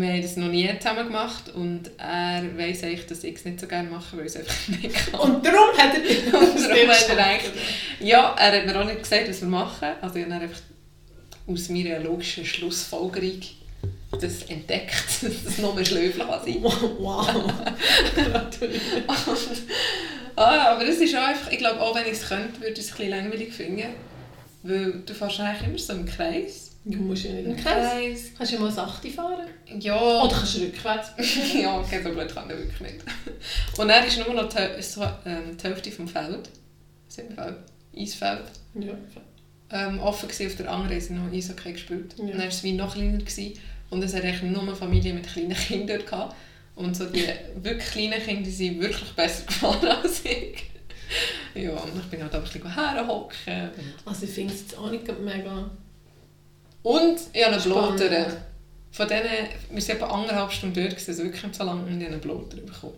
[0.00, 3.60] Wir haben das noch nie zusammen gemacht und er weiss eigentlich, dass ich es nicht
[3.60, 5.20] so gerne mache, weil ich es einfach nicht kann.
[5.20, 6.00] Und darum hat er
[6.40, 7.52] Und darum hat er eigentlich-
[8.00, 9.88] Ja, er hat mir auch nicht gesagt, was wir machen.
[10.00, 10.60] Also ich habe einfach
[11.46, 13.40] aus meiner logischen Schlussfolgerung
[14.20, 17.26] das entdeckt, dass das nur ein kann sein Wow.
[18.14, 18.80] Gratuliere.
[20.36, 22.78] ah, Aber es ist auch einfach, ich glaube, auch wenn ich es könnte, würde ich
[22.80, 23.86] es ein bisschen langweilig finden.
[24.62, 26.70] Weil du fährst eigentlich immer so im Kreis.
[26.86, 28.30] Du musst ja nicht Im Kreis.
[28.36, 29.46] Kannst du mal Sachte fahren?
[29.80, 30.22] Ja.
[30.22, 31.10] Oder kannst du rückwärts?
[31.54, 32.96] ja, okay, so gut kann er wirklich nicht.
[33.78, 36.50] Und dann ist nur noch die, ähm, die Hälfte vom Feld,
[37.08, 37.56] sind Feld,
[37.96, 38.44] Eisfeld,
[38.74, 38.92] Ja.
[39.70, 40.46] ähm, offen gewesen.
[40.46, 42.14] Auf der anderen Seite noch Eishockey gespielt.
[42.18, 42.24] Ja.
[42.24, 43.18] Und dann war es wie noch kleiner.
[43.18, 43.54] Gewesen.
[43.88, 46.34] Und es hat eigentlich nur Familien mit kleinen Kindern gehabt.
[46.74, 47.26] Und so die
[47.62, 50.64] wirklich kleinen Kinder sind wirklich besser gefahren als ich.
[51.54, 53.70] Ja, und ich bin halt auch ein bisschen herhocken.
[54.04, 55.70] Also ich finde es jetzt auch nicht mega...
[56.84, 57.96] Und ich habe einen Spannend.
[57.98, 58.36] Blotter.
[58.92, 61.88] Von denen, wir sind etwa anderthalb Stunden dort, gewesen, also wirklich nicht so lange, und
[61.98, 62.94] ich habe einen Blotter bekommen.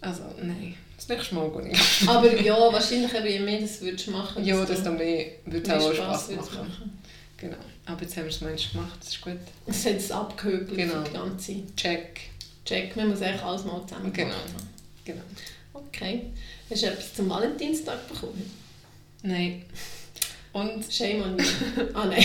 [0.00, 0.74] Also, nein.
[0.96, 2.08] Das nächste Mal gehe ich.
[2.08, 5.94] Aber ja, wahrscheinlich eben, je mehr das würdest machen, Ja, desto mehr würde es auch
[5.94, 6.58] Spass machen.
[6.58, 7.00] machen.
[7.36, 7.56] Genau.
[7.86, 9.38] Aber jetzt haben wir es manchmal gemacht, das ist gut.
[9.66, 11.02] Es hat es abgehökelt Genau.
[11.02, 12.20] die ganze Check.
[12.64, 12.96] Check.
[12.96, 14.28] Man muss eigentlich alles mal zusammen Genau.
[14.28, 14.68] machen.
[15.04, 15.22] Genau.
[15.72, 16.24] Okay.
[16.70, 18.50] Hast du etwas zum Valentinstag bekommen?
[19.22, 19.62] Nein.
[20.52, 21.44] Und, Shame on you.
[21.94, 22.24] ah nein.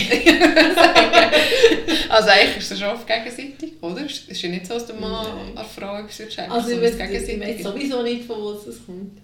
[2.08, 4.04] also eigentlich ist es schon oft gegenseitig, oder?
[4.04, 6.94] Es ist ja nicht so, dass der Mann an Frau etwas schenkt, Also ich weiß,
[6.94, 9.18] ich weiß sowieso nicht, von wo es kommt.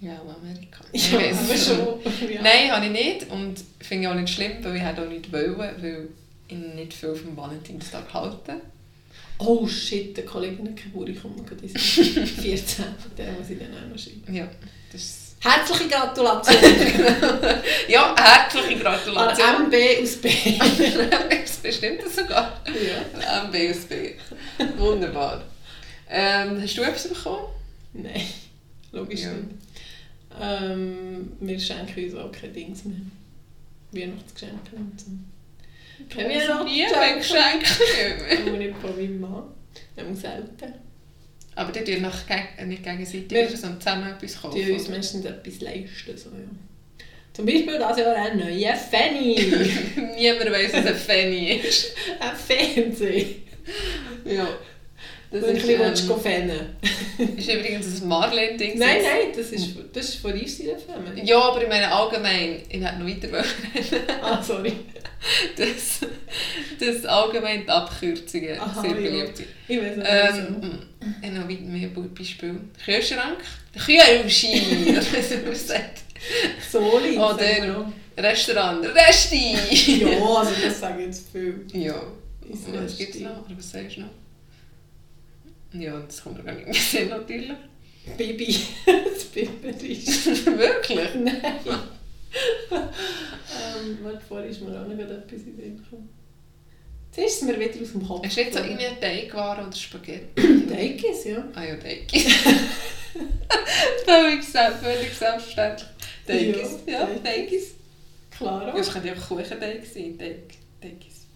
[0.00, 0.84] Ja, auch Amerika.
[0.84, 1.66] Ja, Ich weiss aber es.
[1.66, 2.28] schon.
[2.30, 2.42] Ja.
[2.42, 5.58] Nein, habe ich nicht und finde ich auch nicht schlimm, weil ich auch nicht wollen,
[5.58, 6.08] weil
[6.48, 8.60] ich nicht viel vom Valentinstag halte.
[9.38, 12.84] Oh shit, der Kollege hat Geburt, ich komme gerade ins 14.
[13.16, 14.34] Den muss ich dann auch noch schreiben.
[14.34, 14.48] Ja,
[14.92, 15.17] das ist...
[15.40, 16.56] Herzliche Gratulation
[17.88, 19.66] Ja, herzliche an Gratulation.
[19.66, 20.28] MB aus B.
[21.62, 22.60] bestimmt das sogar.
[22.66, 23.44] ja.
[23.44, 24.14] MB aus B.
[24.76, 25.42] Wunderbar.
[26.10, 27.46] Ähm, hast du etwas bekommen?
[27.92, 28.22] Nein,
[28.92, 29.32] logisch Ja.
[29.32, 29.48] nicht.
[30.40, 32.96] Ähm, wir schenken uns auch keine Dings mehr.
[33.92, 35.06] Weihnachtsgeschenke und so.
[36.14, 36.28] Keine
[36.64, 37.58] nie Weihnachtsgeschenke.
[37.58, 38.42] Geschenke.
[38.48, 39.42] Aber nicht von meinem Mann.
[39.96, 40.74] Immer selten.
[41.58, 44.56] Aber die tun nach, geg- nicht gegenseitig, Wir- sondern zusammen etwas kaufen.
[44.64, 46.16] Die uns meistens etwas leisten.
[46.16, 46.48] So, ja.
[47.32, 49.34] Zum Beispiel das Jahr ein neuer Fanny.
[50.16, 51.94] Niemand weiss, was ein Fanny ist.
[52.20, 53.24] ein Fernseher.
[54.24, 54.48] Ja.
[55.30, 58.78] Das ist, ein bisschen ähm, ähm, fannen ist übrigens ein Marlene-Ding.
[58.78, 60.76] Nein, nein, das ist, das ist von uns Firma.
[61.22, 63.44] Ja, aber ich meine allgemein, ich hätte noch weiter wollen,
[64.22, 64.72] Ah, sorry.
[65.56, 66.00] dass,
[66.80, 68.96] dass allgemein die Abkürzungen Aha, sehr ja.
[68.96, 69.48] beliebt sind.
[69.68, 70.06] Ich weiß nicht.
[70.08, 71.12] Ähm, wieso.
[71.20, 72.60] ich habe noch weit mehr Beispiele.
[72.84, 73.38] Kühlschrank,
[73.74, 75.98] oder wie man sagt.
[76.70, 77.18] Soli.
[77.18, 77.92] Oder-.
[78.18, 79.54] Restaurant, Resti!
[80.00, 81.64] ja, also das sagen jetzt viel.
[81.72, 82.02] ja.
[82.48, 83.46] Was gibt es noch?
[83.46, 84.08] Oder was sagst du noch?
[85.72, 87.52] Ja, das kommt mir gar nicht mehr sehen, natürlich.
[88.16, 88.56] Bibi.
[88.86, 90.46] das Bibi ist.
[90.46, 91.14] Wirklich?
[91.14, 91.40] Nein.
[92.70, 96.08] ähm, warte, vorher ist mir auch noch etwas in den gekommen.
[97.14, 98.24] Jetzt ist es mir wieder aus dem Kopf.
[98.24, 100.66] Hast du jetzt so irgendwie eine Teigware oder Spaghetti?
[100.68, 101.44] Teigis, ja.
[101.54, 102.24] Ah ja, Teigis.
[104.04, 105.88] völlig, sel- völlig selbstverständlich.
[106.26, 107.22] Teigis, Ja, ja, Teigis.
[107.22, 107.74] Teigis.
[108.30, 108.68] Klar.
[108.68, 111.26] Ja, es könnte auch Kuchenteig sein, Teig, Teigis.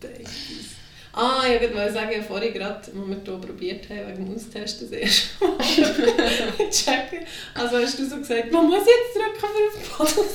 [0.00, 0.76] Teigis.
[1.14, 4.34] Ah, ich wollte mal sagen, ja, vorhin gerade, als wir hier probiert haben, wegen dem
[4.34, 7.26] Austesten das erste Mal checken.
[7.54, 10.26] Also hast du so gesagt, man muss jetzt drücken für auf Pause.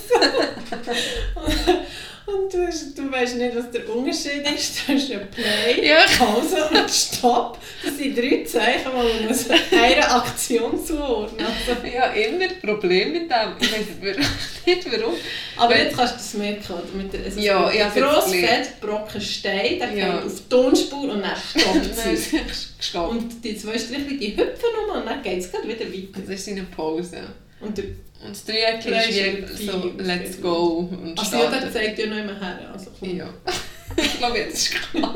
[2.27, 4.81] Und du, hast, du weißt nicht, was der Unterschied ist.
[4.87, 5.99] Du hast ja Play, Ja.
[6.17, 7.57] Pause und Stopp.
[7.85, 13.31] Das sind drei Zeichen, die man muss einer Aktion zuordnen also, Ja, immer Problem mit
[13.31, 13.53] dem.
[13.61, 13.85] Ich weiß
[14.65, 15.13] nicht warum.
[15.55, 16.83] Aber Weil- jetzt kannst du das merken, oder?
[17.01, 18.65] Mit der, es ist Ja, ein ich gelernt.
[18.65, 20.19] fett Brocken Stein, der Ja.
[20.19, 22.93] auf die Tonspur und dann stoppt es.
[22.93, 26.19] Und die zwei Striche, die hüpfen nochmal und dann geht es wieder weiter.
[26.19, 27.21] Das ist seine Pause.
[27.59, 27.85] Und der,
[28.23, 32.07] Und das Dreieck Drei ist wie so Let's go und also ja, der zeigt ja
[32.07, 32.71] noch immer her.
[32.71, 33.17] Also, komm.
[33.17, 33.29] Ja.
[33.97, 35.13] ich glaube, jetzt ist klar.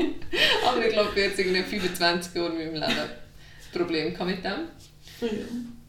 [0.66, 3.08] Aber ich glaube, jetzt irgendwie 25 Jahre in meinem Leben ein
[3.72, 4.52] Problem mit dem.
[5.20, 5.28] Ja.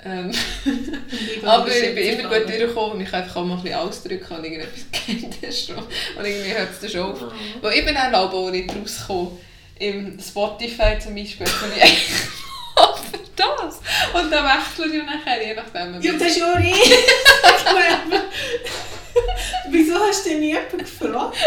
[0.06, 3.64] Ähm, ich aber ich bin immer gut durchgekommen und ich kann einfach auch mal ein
[3.64, 5.78] bisschen ausdrücken und irgendetwas kennt das schon.
[5.78, 7.22] Und irgendwie hört es dann schon auf.
[7.22, 7.34] Ah.
[7.62, 9.32] Weil ich bin auch auch nicht rausgekommen.
[9.80, 12.43] Im Spotify zum Beispiel ich
[13.62, 13.80] das.
[14.14, 16.02] Und dann wechseln ja nachher, je nachdem.
[16.02, 16.94] Ja, das ist ja auch ich.
[19.70, 21.38] Wieso hast du denn nie jemanden gefragt?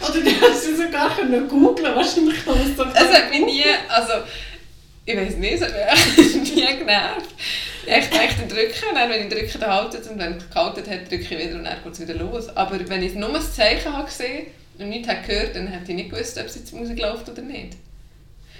[0.00, 3.44] Oder du hast du sogar können googeln wahrscheinlich kann man es doch Es hat mich
[3.44, 4.12] nie, also
[5.04, 7.30] ich weiß nicht, es hat mich nie genervt.
[7.86, 11.10] Ich dachte drücken, dann, wenn ich drücke, dann haltet es und wenn es gehalten hat,
[11.10, 12.48] drücke ich wieder und dann geht es wieder los.
[12.56, 14.48] Aber wenn ich nur ein Zeichen habe gesehen
[14.78, 17.42] und nichts habe gehört, dann hätte ich nicht gewusst, ob es jetzt Musik läuft oder
[17.42, 17.76] nicht.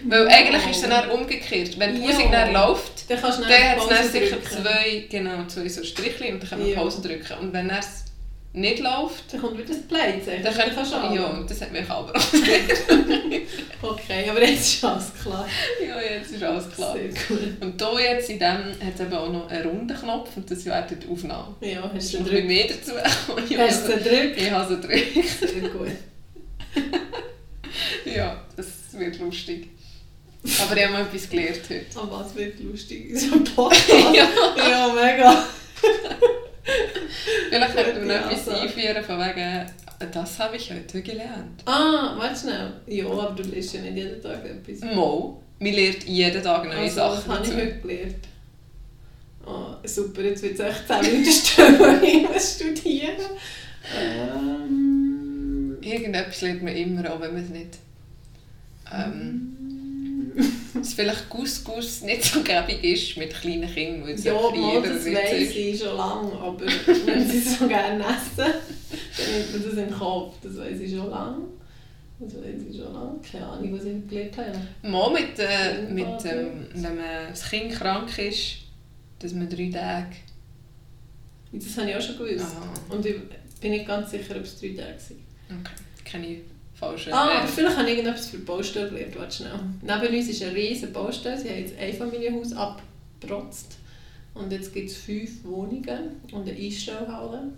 [0.04, 1.78] Weil eigentlich ist es dann umgekehrt.
[1.78, 2.08] Wenn die Ja.
[2.08, 6.34] Musik dann läuft, Dann kannst du dann hat es sicher zwei, genau, zwei so Strichchen
[6.34, 6.76] und dann kann man Ja.
[6.76, 7.38] Pause drücken.
[7.40, 8.04] Und wenn es
[8.52, 10.42] nicht läuft, Dann kommt wieder das Play-Zeichen.
[10.42, 12.12] dann kann kannst du ja, und das hat mich aber
[13.82, 15.46] Okay, aber jetzt ist alles klar.
[15.86, 16.94] Ja, jetzt ist alles klar.
[16.94, 17.60] Sehr gut.
[17.60, 20.64] Und hier jetzt in dem hat es eben auch noch einen runden Knopf und das
[20.64, 21.54] wäre die Aufnahme.
[21.60, 22.96] Ja, hast du du noch den ein bisschen Drück?
[22.96, 23.04] mehr
[23.36, 23.54] dazu?
[23.54, 24.36] Ja, Hast du den Drück?
[24.36, 25.28] ich habe so gedrückt.
[25.40, 25.88] Sehr gut.
[28.06, 29.68] Ja, das wird lustig.
[30.62, 31.86] Aber ich habe etwas gelernt heute.
[31.96, 33.88] Oh, was wird lustig in so einem Podcast?
[34.14, 34.28] Ja.
[34.56, 35.44] ja, mega.
[37.48, 38.60] Vielleicht könnten wir noch etwas Ansage.
[38.62, 39.66] einführen von wegen,
[40.12, 41.62] das habe ich heute gelernt.
[41.64, 42.72] Ah, warte schnell.
[42.86, 44.80] Ja, aber du liest ja nicht jeden Tag etwas.
[44.94, 48.28] Mo, man lernt jeden Tag neue Also, Sachen das habe ich heute gelernt.
[49.46, 53.14] Ah, super, jetzt wird es echt 10 Minuten stehen, weil ich muss studieren
[53.96, 57.78] ähm, Irgendetwas lernt man immer, auch wenn man es nicht...
[58.92, 59.56] Ähm,
[60.74, 64.82] dass vielleicht Couscous nicht so gäbig ist mit kleinen Kindern, weil sie Ja, einfach mal,
[64.82, 66.60] das weiss ich schon lange, aber
[67.06, 70.34] wenn sie so gerne essen, dann nimmt man das in den Kopf.
[70.42, 71.44] Das weiss ich schon lange.
[72.18, 73.18] Das weiss ich schon lange.
[73.30, 74.90] Keine Ahnung, was ich gelernt habe.
[74.90, 78.58] Mal mit, äh, mit ähm, wenn man, das Kind krank ist,
[79.18, 80.16] dass man drei Tage...
[81.52, 82.44] Das habe ich auch schon gewusst.
[82.56, 83.16] Aha, Und ich
[83.60, 85.20] bin nicht ganz sicher, ob es drei Tage sind.
[85.48, 85.72] okay.
[86.04, 86.26] Keine
[86.78, 87.12] falschen...
[87.12, 89.18] Ah, aber vielleicht habe ich irgendetwas für die Baustelle gelernt.
[89.18, 89.60] Warte schnell.
[89.82, 91.38] Neben uns ist eine riesige Baustelle.
[91.38, 93.76] Sie haben jetzt ein Familienhaus abgeprotzt.
[94.34, 97.52] Und jetzt gibt es fünf Wohnungen und eine Einstellhalle.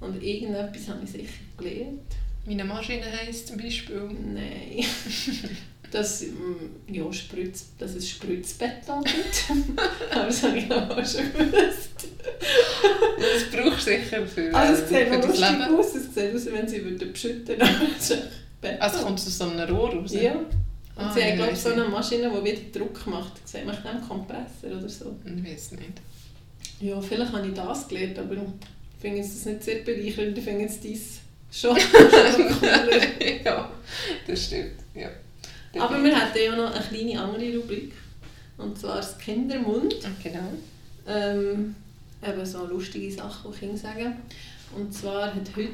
[0.00, 2.00] Und irgendetwas habe ich sicher gelernt.
[2.46, 4.08] Meine Maschine heisst zum Beispiel...
[4.34, 4.84] Nein.
[5.90, 9.78] Dass, mm, ja, Spritz, dass es Spritzbeton gibt.
[10.10, 12.08] Aber das habe ich auch schon gewusst.
[13.18, 15.74] Das brauchst du sicher für, Also es äh, sieht für lustig Leben.
[15.76, 15.94] aus.
[15.94, 18.22] Es sieht aus, wenn sie beschütten würden.
[18.78, 20.12] Also kommt es aus so einem Rohr raus?
[20.14, 20.32] Ja.
[20.34, 20.46] Und
[20.94, 21.84] Ah, sie haben, glaube ich, so eine.
[21.86, 23.46] Maschine, die wieder Druck macht.
[23.48, 25.16] Sieht man dem Kompressor oder so.
[25.24, 26.00] Ich weiß nicht.
[26.80, 28.40] Ja, vielleicht habe ich das gelernt, aber ich
[29.00, 30.36] finde das nicht sehr bereichernd.
[30.36, 31.20] Ich finde jetzt dies
[31.50, 31.76] schon
[32.60, 33.42] cooler.
[33.44, 33.70] ja,
[34.26, 34.72] das stimmt.
[34.94, 35.08] Ja.
[35.82, 37.92] Aber wir hätten ja noch eine kleine andere Rubrik.
[38.58, 39.94] Und zwar das Kindermund.
[40.04, 40.52] Ah, Genau.
[41.08, 41.74] Ähm,
[42.24, 44.16] eben so lustige Sachen, die Kinder sagen.
[44.76, 45.70] Und zwar hat heute,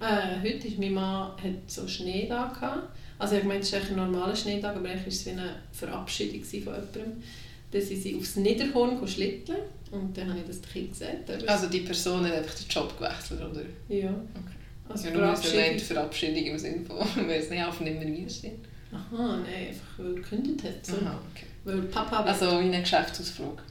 [0.00, 2.88] äh, heute ist mein Mann hat so Schnee da gehabt.
[3.18, 6.42] Also ich meine, es ist ein normaler Schneetag, aber eigentlich war es wie eine Verabschiedung
[6.44, 7.22] von jemandem.
[7.70, 9.58] Dann sind sie aufs Niederhorn schlitteln
[9.90, 11.28] und dann habe ich das gesagt.
[11.28, 11.48] eben.
[11.48, 13.62] Also die Person hat einfach den Job gewechselt, oder?
[13.88, 14.08] ja.
[14.08, 14.58] Okay.
[14.88, 15.78] Also ja, nur so Verabschiedung.
[15.78, 16.96] Verabschiedung im Sinne von,
[17.28, 18.58] wir es nicht auf nicht mehr wiedersehen.
[18.90, 20.86] Aha, nein, einfach weil er gekündigt hat.
[20.86, 20.96] So.
[20.96, 21.46] Aha, okay.
[21.64, 22.22] Weil Papa...
[22.22, 23.62] Also wie ein Geschäftsausflug.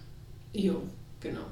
[0.53, 0.75] Ja,
[1.19, 1.47] genau.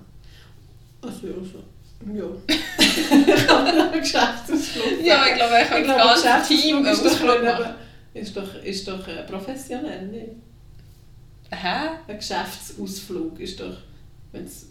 [1.02, 1.64] Also, also ja.
[2.02, 5.02] Ich habe einen Geschäftsausflug.
[5.04, 7.30] Ja, ich glaube, ich Ich das glaube, ganze Team ist doch,
[8.14, 10.32] ist doch, ist doch äh, professionell, nicht?
[11.52, 11.90] Hä?
[12.08, 13.78] Ein Geschäftsausflug ist doch,
[14.32, 14.68] wenn es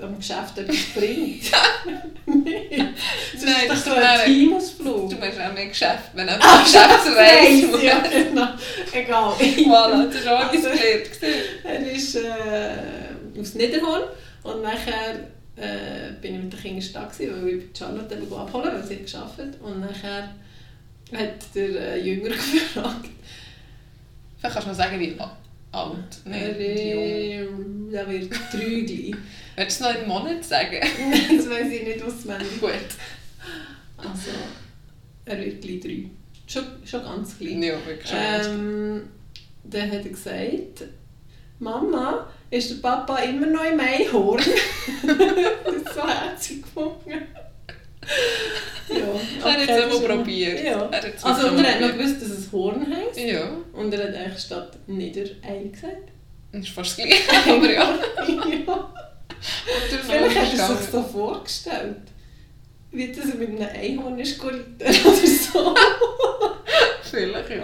[0.00, 1.42] am Geschäft etwas bringt.
[2.26, 2.94] Nein,
[3.32, 5.10] das Nein, ist doch so ein Teamausflug.
[5.10, 8.48] Du meinst auch mehr Geschäft, wenn du Ah, Geschäftsreise ja, genau.
[8.92, 9.32] Egal.
[9.38, 11.26] Voilà, das ist auch etwas Also-.
[11.64, 14.02] Er ist äh, aufs Niederhorn
[14.42, 15.20] und nachher
[15.58, 18.84] äh, bin ich mit den Kindern stark gewesen, weil ich bei Charlotte eben abholen weil
[18.84, 20.34] sie gearbeitet und nachher
[21.12, 23.08] hat der äh, Jünger gefragt,
[24.38, 26.18] Vielleicht kannst du noch sagen, wie alt.
[26.24, 27.92] er, Nein, wie jung.
[27.92, 29.14] er wird drei gleich.
[29.56, 30.78] Willst du es noch in Monat sagen?
[31.36, 32.60] das weiß ich nicht auswendig.
[32.60, 32.70] Gut.
[33.96, 34.30] Also,
[35.24, 36.04] er wird gleich drei.
[36.46, 37.52] Schon, schon ganz gleich.
[37.54, 38.18] Ja, wirklich schon.
[38.52, 39.02] Ähm,
[39.64, 40.84] dann hat er gesagt,
[41.58, 44.38] Mama, ist der Papa immer noch im Einhorn?
[45.64, 47.26] das ist so herzig gefunden.
[48.88, 48.96] ja,
[49.44, 50.64] er hat es okay, einmal probiert.
[50.64, 50.88] Ja.
[50.90, 53.18] Er Also, und er hat noch gewusst, dass es Horn heisst.
[53.18, 56.10] Ja, Und er hat eigentlich statt Niederei gesagt.
[56.52, 57.50] das ist fast das Gleiche.
[57.52, 57.98] Aber ja.
[58.26, 58.94] ja.
[60.06, 61.96] Vielleicht hat er sich so vorgestellt.
[62.90, 65.74] Wie das mit einem Einhorn ist geritten oder so.
[67.02, 67.62] Vielleicht, ja.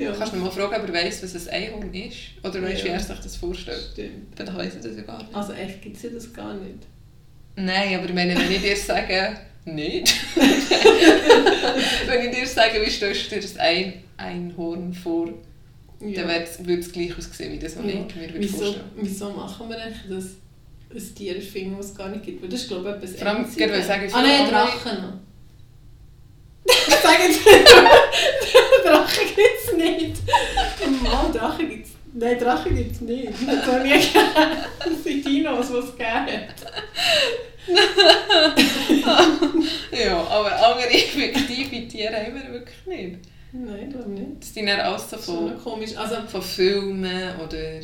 [0.00, 0.12] Ja.
[0.12, 2.16] Kannst du mal fragen, ob er weiss, was ein Einhorn ist?
[2.42, 2.94] Oder weißt du, wie Ja.
[2.94, 3.88] er sich das vorstellt?
[3.92, 4.26] Stimmt.
[4.36, 5.34] Vielleicht weiss er das ja gar nicht.
[5.34, 6.78] Also echt gibt es ja das gar nicht.
[7.56, 10.14] Nein, aber ich meine, wenn ich dir sage, nicht.
[12.06, 15.28] wenn ich dir sage, wie stellst du dir das ein Einhorn vor,
[16.00, 16.22] Ja.
[16.22, 17.90] dann wird's- würde es gleich aussehen, wie das, was Ja.
[17.90, 20.24] ich mir würde Wieso, vorstellen wieso machen wir eigentlich das
[20.90, 22.40] ein Tier erfinden, das es gar nicht gibt?
[22.42, 25.02] Weil das ist glaube ich etwas Vor allem, gerade weil ich sage, Ah nein, Drachen
[25.02, 25.12] noch.
[27.02, 30.16] Sagen Sie, Drachen gibt es nicht.
[31.02, 33.28] Mann, Drachen gibt es Nein, Drachen gibt es nicht.
[33.46, 33.90] Das noch nie.
[33.92, 36.42] Das sind Dinos, die es gegeben.
[39.92, 43.18] Ja, aber andere fiktive Tiere haben wir wirklich nicht.
[43.52, 44.40] Nein, glaube nicht.
[44.40, 45.96] Das sind dann alles so Das ist schon von, noch komisch.
[45.96, 47.80] Also, von Filmen oder...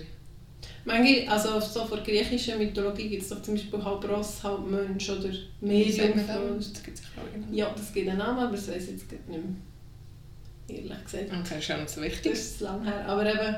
[0.85, 4.67] manchmal, also so von der griechischen Mythologie gibt es doch zum Beispiel halb Ross, halb
[4.67, 5.31] Mensch oder
[5.61, 6.13] Medium.
[6.17, 6.83] das?
[6.83, 7.53] Gibt es auch.
[7.53, 9.41] Ja, das gibt einen Namen, aber das weiß ich jetzt nicht mehr.
[10.69, 11.25] Ehrlich gesagt.
[11.31, 12.33] Okay, ist ja nicht so Das wichtig.
[12.33, 13.07] ist zu lange her.
[13.07, 13.57] Aber eben,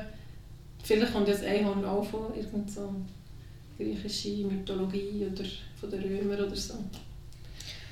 [0.83, 2.93] vielleicht kommt das Einhorn auch von irgend so
[3.77, 5.43] griechische Mythologie oder
[5.79, 6.73] von den Römern oder so.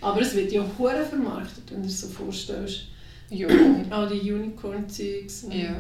[0.02, 2.88] Aber es wird ja hure vermarktet, wenn du dir so vorstellst.
[3.30, 3.48] Ja.
[3.90, 5.48] All die Unicorn-Zeugs.
[5.52, 5.76] ja.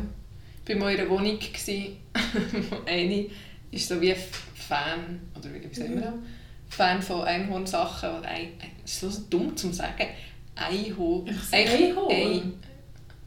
[0.67, 1.37] Ich war mal in einer Wohnung,
[2.71, 3.27] wo eine
[3.69, 4.19] ist so wie ein
[4.55, 6.11] Fan, oder wie sagen wir Ja.
[6.11, 6.75] das?
[6.75, 8.09] Fan von Einhornsachen.
[8.09, 10.07] Ein, ein, ist so dumm zu sagen.
[10.55, 11.29] Einhorn.
[11.51, 12.53] Einhorn.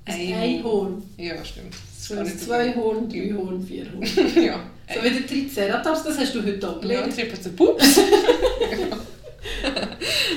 [0.08, 1.02] Ein, Ein Einhorn.
[1.16, 1.74] Ja, stimmt.
[1.74, 2.74] Das So zwei.
[2.74, 4.02] Horn, drei Horn, vier Horn.
[4.44, 4.60] ja.
[4.94, 7.08] So wie der Triceratops, das hast du heute auch Ja, gelernt.
[7.12, 7.98] das eben so Pups.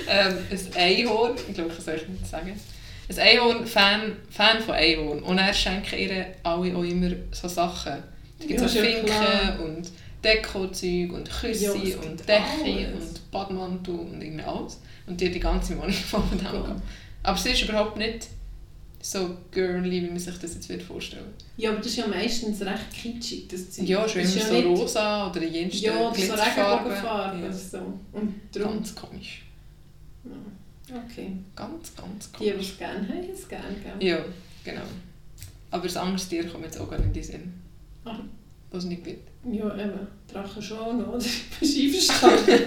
[0.09, 2.59] ähm, ein Einhorn, ich glaube, ich kann es euch nicht sagen.
[3.09, 5.23] Ein Einhorn, Fan, Fan von Einhorn.
[5.23, 7.93] Und er schenken ihr alle auch immer so Sachen.
[8.39, 9.59] Da gibt Ja, es auch ja Finken klar.
[9.63, 9.89] und
[10.23, 14.79] Dekozeug und Küsse Ja, und Decke und Badmantel und irgendwie alles.
[15.07, 16.75] Und die hat die ganze Wohnung voll mit dem Ja.
[17.23, 18.27] Aber sie ist überhaupt nicht
[19.01, 21.25] so girly, wie man sich das jetzt vorstellen
[21.57, 23.87] Ja, aber das ist ja meistens recht kitschig, das Zeug.
[23.87, 26.09] Ja, schon Das immer ist so nicht- rosa oder jenste Ja, so.
[26.09, 27.51] Regenbogenfarbe Ja.
[27.51, 27.77] so.
[28.13, 28.75] Und darum...
[28.75, 29.41] Ganz komisch.
[30.23, 30.97] Ja.
[31.05, 31.31] Okay.
[31.55, 32.69] Ganz, ganz Die, die komisch.
[32.71, 34.07] es gerne haben, haben es gerne, gell?
[34.09, 34.17] Ja,
[34.63, 34.81] genau.
[35.71, 37.53] Aber ein anderes Tier kommt jetzt auch gar nicht in den Sinn.
[38.05, 38.19] Ah.
[38.71, 39.29] Was nicht gibt.
[39.51, 40.07] Ja, eben.
[40.31, 41.17] Drachen schon, oder?
[41.17, 42.59] Bist du einverstanden?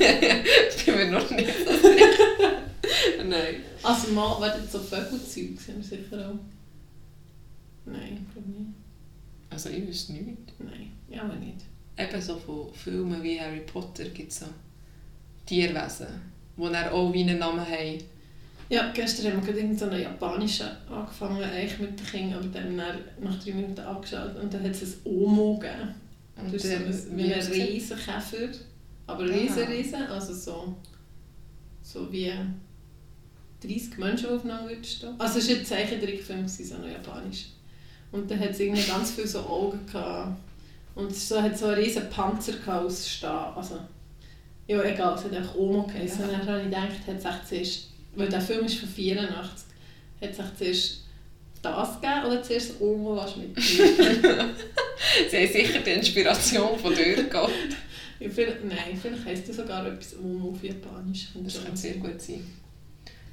[0.76, 1.48] Ich bin mir noch nicht.
[3.28, 3.56] Nein.
[3.82, 6.38] also mal, werden so Vögelzeug sind wir sicher auch.
[7.86, 8.70] Nein, ich glaube nicht.
[9.50, 10.58] Also ich wüsste nicht.
[10.58, 11.58] Nein, ja, aber nicht.
[11.96, 14.46] Eben so von Filmen wie Harry Potter gibt es so
[15.46, 16.06] Tierwesen,
[16.56, 17.98] die dann auch wie einen Namen haben.
[18.68, 22.76] Ja, gestern haben wir gerade so einen japanischen angefangen, eigentlich mit den Kindern, aber dann
[22.76, 25.94] nach drei Minuten angeschaut und dann hat es ein Omo gegeben.
[26.36, 27.68] Und Das ist so wie ein hat's gesehen?
[27.68, 28.48] Riesenkäfer,
[29.06, 30.76] aber riesen, riesen, also so,
[31.82, 32.32] so wie
[33.66, 35.14] 30 Menschen, die aufeinander stehen.
[35.18, 37.46] Also es war ein Zeichentrickfilm, so ein japanisch.
[38.12, 40.38] Und dann hat es irgendwie ganz viele so Augen gehabt.
[40.94, 43.52] Und es so, hat so einen riesen Panzer aus Stahl.
[43.56, 43.80] Also,
[44.68, 46.20] ja, egal, es hat einfach Omo geheißen.
[46.20, 46.26] Ja.
[46.26, 46.64] Und dann habe ich
[47.06, 49.66] gedacht, hat es zuerst, weil der Film ist von 84,
[50.20, 51.00] hat es zuerst
[51.60, 57.50] das gegeben oder zuerst Omo, was mit Sie haben sicher die Inspiration von dort gehabt.
[58.20, 61.28] Nein, vielleicht heisst das sogar etwas Omo auf Japanisch.
[61.34, 62.46] Das kann sehr gut sein.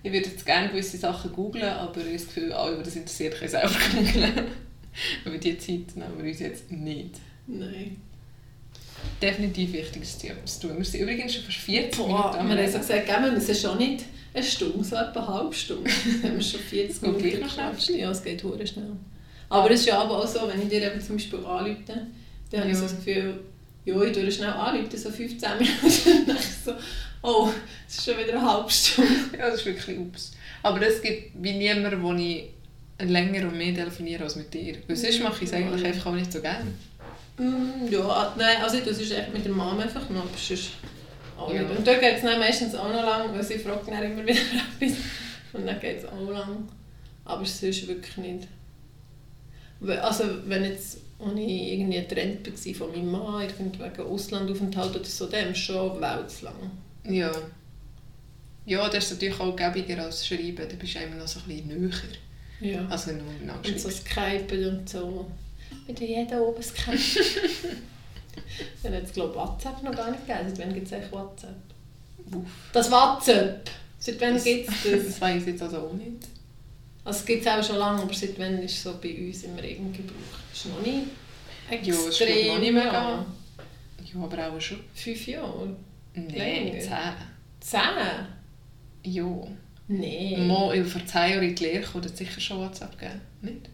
[0.03, 2.95] Ich würde jetzt gerne gewisse Sachen googlen, aber ich habe das Gefühl, alle, die das
[2.95, 4.45] interessiert, können selber googeln.
[5.25, 7.15] Aber die Zeit nehmen wir uns jetzt nicht.
[7.47, 7.97] Nein.
[9.21, 10.27] definitiv Wichtiges zu
[10.67, 10.77] tun.
[10.77, 13.55] Wir sind übrigens schon fast 40 Boah, Minuten wir haben so gesagt, geben wir müssen
[13.55, 15.89] schon nicht eine Stunde, so etwa eine halbe Stunde.
[16.23, 17.89] Haben wir schon 40 Geht Minuten gequatscht.
[17.89, 18.91] Ja, es geht hure schnell.
[19.49, 21.77] Aber es ist ja aber auch so, wenn ich dir eben zum Beispiel anrufe,
[22.49, 23.41] dann habe ich so das Gefühl,
[23.83, 26.19] ja, ich tue schnell anrufen, so 15 Minuten.
[26.19, 26.73] Und dann so,
[27.23, 27.49] oh,
[27.87, 29.11] es ist schon wieder eine halbe Stunde.
[29.37, 30.31] Ja, das ist wirklich ups.
[30.63, 32.45] Aber es gibt wie niemand, wo ich
[32.99, 34.75] länger und mehr telefoniere als mit dir.
[34.87, 36.71] Weil sonst mache ich es eigentlich einfach auch nicht so gerne.
[37.37, 40.71] Mm, ja, nein, also tue es echt mit der Mama einfach noch, aber sonst
[41.37, 41.61] auch Ja.
[41.61, 44.39] Und da geht es meistens auch noch lang, weil sie fragt dann immer wieder
[44.79, 44.97] etwas.
[45.53, 46.67] Und dann geht es auch lang.
[47.25, 48.47] Aber sonst wirklich nicht.
[50.01, 55.05] Also wenn jetzt, als ich irgendwie getrennt war von meinem Mann, irgendwie wegen Auslandaufenthalt oder
[55.05, 56.71] so, dann schon weltslang.
[57.03, 57.31] Ja.
[58.65, 60.55] Ja, das ist natürlich auch gäbiger als Schreiben.
[60.69, 61.91] Da bist du immer noch so ein bisschen näher.
[62.61, 62.85] Ja.
[62.89, 63.89] Also wenn du Und so.
[63.89, 65.25] Skypen und so.
[65.87, 66.97] Mit jedem oben Skype.
[68.83, 70.47] Dann hat es glaube ich WhatsApp noch gar nicht gegeben.
[70.49, 71.55] Seit wann gibt es eigentlich WhatsApp?
[72.33, 72.47] Uff.
[72.71, 73.69] Das WhatsApp!
[73.97, 75.05] Seit wann Das- gibt es das?
[75.07, 76.27] Das weiß ich jetzt also auch nicht.
[77.03, 79.43] Also es gibt es auch schon lange, aber seit wann ist es so bei uns
[79.43, 80.13] im Regen Gebrauch?
[80.53, 81.07] Ist noch nicht
[81.71, 82.91] Ja, es ist, extrem noch nicht mega.
[82.91, 83.25] lang.
[84.13, 84.79] Ja, aber auch schon.
[84.93, 85.75] Fünf Jahre?
[86.13, 87.13] Nein, zehn.
[87.59, 87.81] Zehn?
[89.03, 89.47] Ja.
[89.87, 90.47] Nein.
[90.47, 93.21] Mal vor zehn Jahren in die Lehre gekommen, hat sicher schon WhatsApp gegeben.
[93.41, 93.69] Nicht?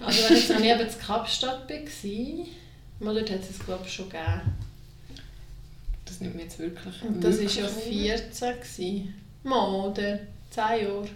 [0.00, 2.46] Also wenn ich jetzt eben in Kapstadt war,
[3.00, 4.40] mal dort hat es es glaube ich schon gegeben.
[6.04, 7.02] Das nimmt mir jetzt wirklich.
[7.02, 8.18] Und das war ja Wunder.
[8.18, 8.54] 14.
[8.60, 9.14] gewesen.
[9.42, 10.18] Mal, oder
[10.50, 11.08] 10 Jahre.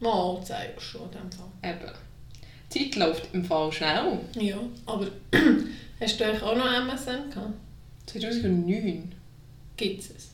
[0.00, 1.48] Mal, 10 Jahre schon in dem Fall.
[1.70, 1.92] Eben.
[2.72, 4.20] Die Zeit läuft im Fall schnell.
[4.34, 5.06] Ja, aber
[6.00, 7.54] hast du eigentlich auch noch MSN gehabt?
[8.08, 9.12] 2009.
[9.76, 10.30] Gibt es?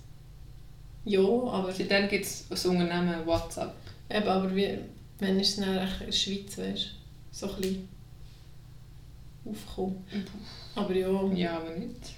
[1.05, 3.75] Ja, aber, Seitdem gibt es das Unternehmen WhatsApp.
[4.11, 4.79] eben, aber wie,
[5.19, 6.91] wenn ist es dann in der Schweiz, weißt
[7.31, 7.89] so ein bisschen
[9.45, 10.05] aufgekommen.
[10.75, 12.15] Aber ja, Ja, aber nicht.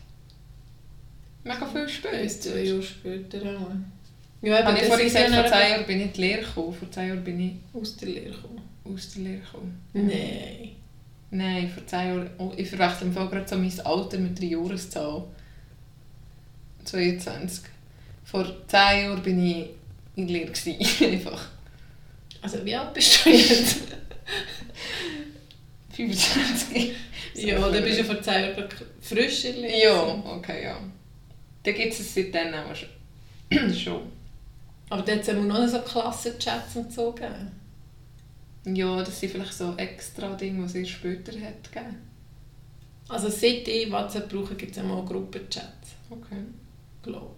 [1.42, 2.18] Mega viel später.
[2.22, 3.70] bis zwei Jahre später auch.
[4.42, 6.42] Ja, eben, Habe ich vorhin ist gesagt, vor zehn Jahren bin ich in die Lehre
[6.42, 6.72] gekommen.
[6.74, 8.60] Vor zehn Jahren bin ich aus der Lehre gekommen.
[8.84, 9.80] aus der Lehre gekommen.
[9.94, 10.70] Nein.
[11.30, 12.30] Nein, vor zehn Jahren...
[12.38, 15.24] Oh, ich verwechsel im Fall gerade so mein Alter mit der Jahreszahl.
[16.86, 17.64] 22.
[18.24, 19.68] Vor zehn Jahren bin ich
[20.16, 20.52] in der Lehre.
[21.12, 21.48] Einfach.
[22.42, 23.78] Also wie alt bist du jetzt?
[25.96, 26.92] 25.
[27.34, 28.68] ja, dann bist du vor 10 Jahren
[29.00, 29.82] frisch in der Lehre.
[29.82, 30.78] Ja, okay, ja.
[31.62, 33.74] Dann gibt es es seitdem auch schon.
[33.74, 34.02] schon.
[34.88, 37.50] Aber dort hat es noch so Klassenchats und so gegeben.
[38.64, 41.96] Ja, das sind vielleicht so extra Dinge, die es erst später hat gegeben.
[43.08, 45.94] Also seit ich WhatsApp brauche, gibt es auch Gruppenchats.
[46.10, 46.42] Okay.
[47.06, 47.34] Glaube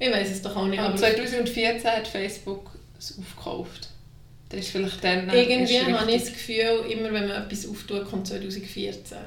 [0.00, 0.10] ich.
[0.12, 0.78] weiß es doch auch nicht.
[0.78, 3.88] Aber Aber 2014 hat Facebook es aufgekauft.
[4.48, 6.32] Das ist vielleicht dann irgendwie habe ich das.
[6.32, 9.18] Gefühl, immer wenn man etwas auftut, kommt 2014.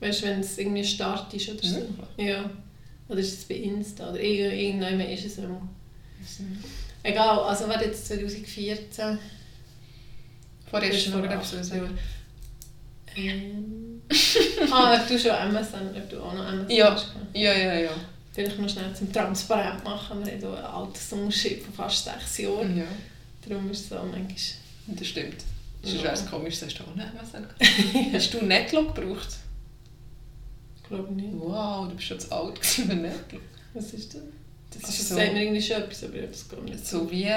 [0.00, 1.76] Weißt du, wenn es irgendwie Start ist oder so.
[1.76, 2.26] Wirklich?
[2.28, 2.50] Ja.
[3.08, 4.10] Oder ist es bei Insta?
[4.10, 5.60] Oder irgend- irgendwann ist es immer.
[6.20, 6.40] Nicht.
[7.02, 9.18] Egal, also war jetzt 2014.
[10.70, 11.98] Vorher Das ist ist noch vor etwas acht sagen.
[13.16, 14.02] Ähm.
[14.70, 16.92] ah, ob du schon MSN, ob du auch noch MSN Ja.
[16.92, 17.06] hast.
[17.34, 17.90] Ja, ja, ja.
[18.32, 20.24] Vielleicht noch schnell zum Transparent machen.
[20.24, 22.76] Wir haben hier einen Altersunterschied von fast sechs Jahren.
[22.76, 22.84] ja.
[23.46, 24.26] Darum ist es so manchmal...
[24.86, 25.36] Das stimmt.
[25.82, 26.02] Sonst Ja.
[26.04, 27.46] wäre es komisch, sagst du auch nicht sagen.
[28.12, 29.28] Hast du Netlog gebraucht?
[30.76, 31.32] Ich glaube nicht.
[31.32, 33.40] Wow, du bist schon zu alt gewesen für Netlog.
[33.74, 34.22] Was ist das?
[34.72, 36.60] Das Also, ist das so, sagt mir irgendwie schon etwas, aber ich habe es gar
[36.60, 36.86] nicht.
[36.86, 37.28] so wie...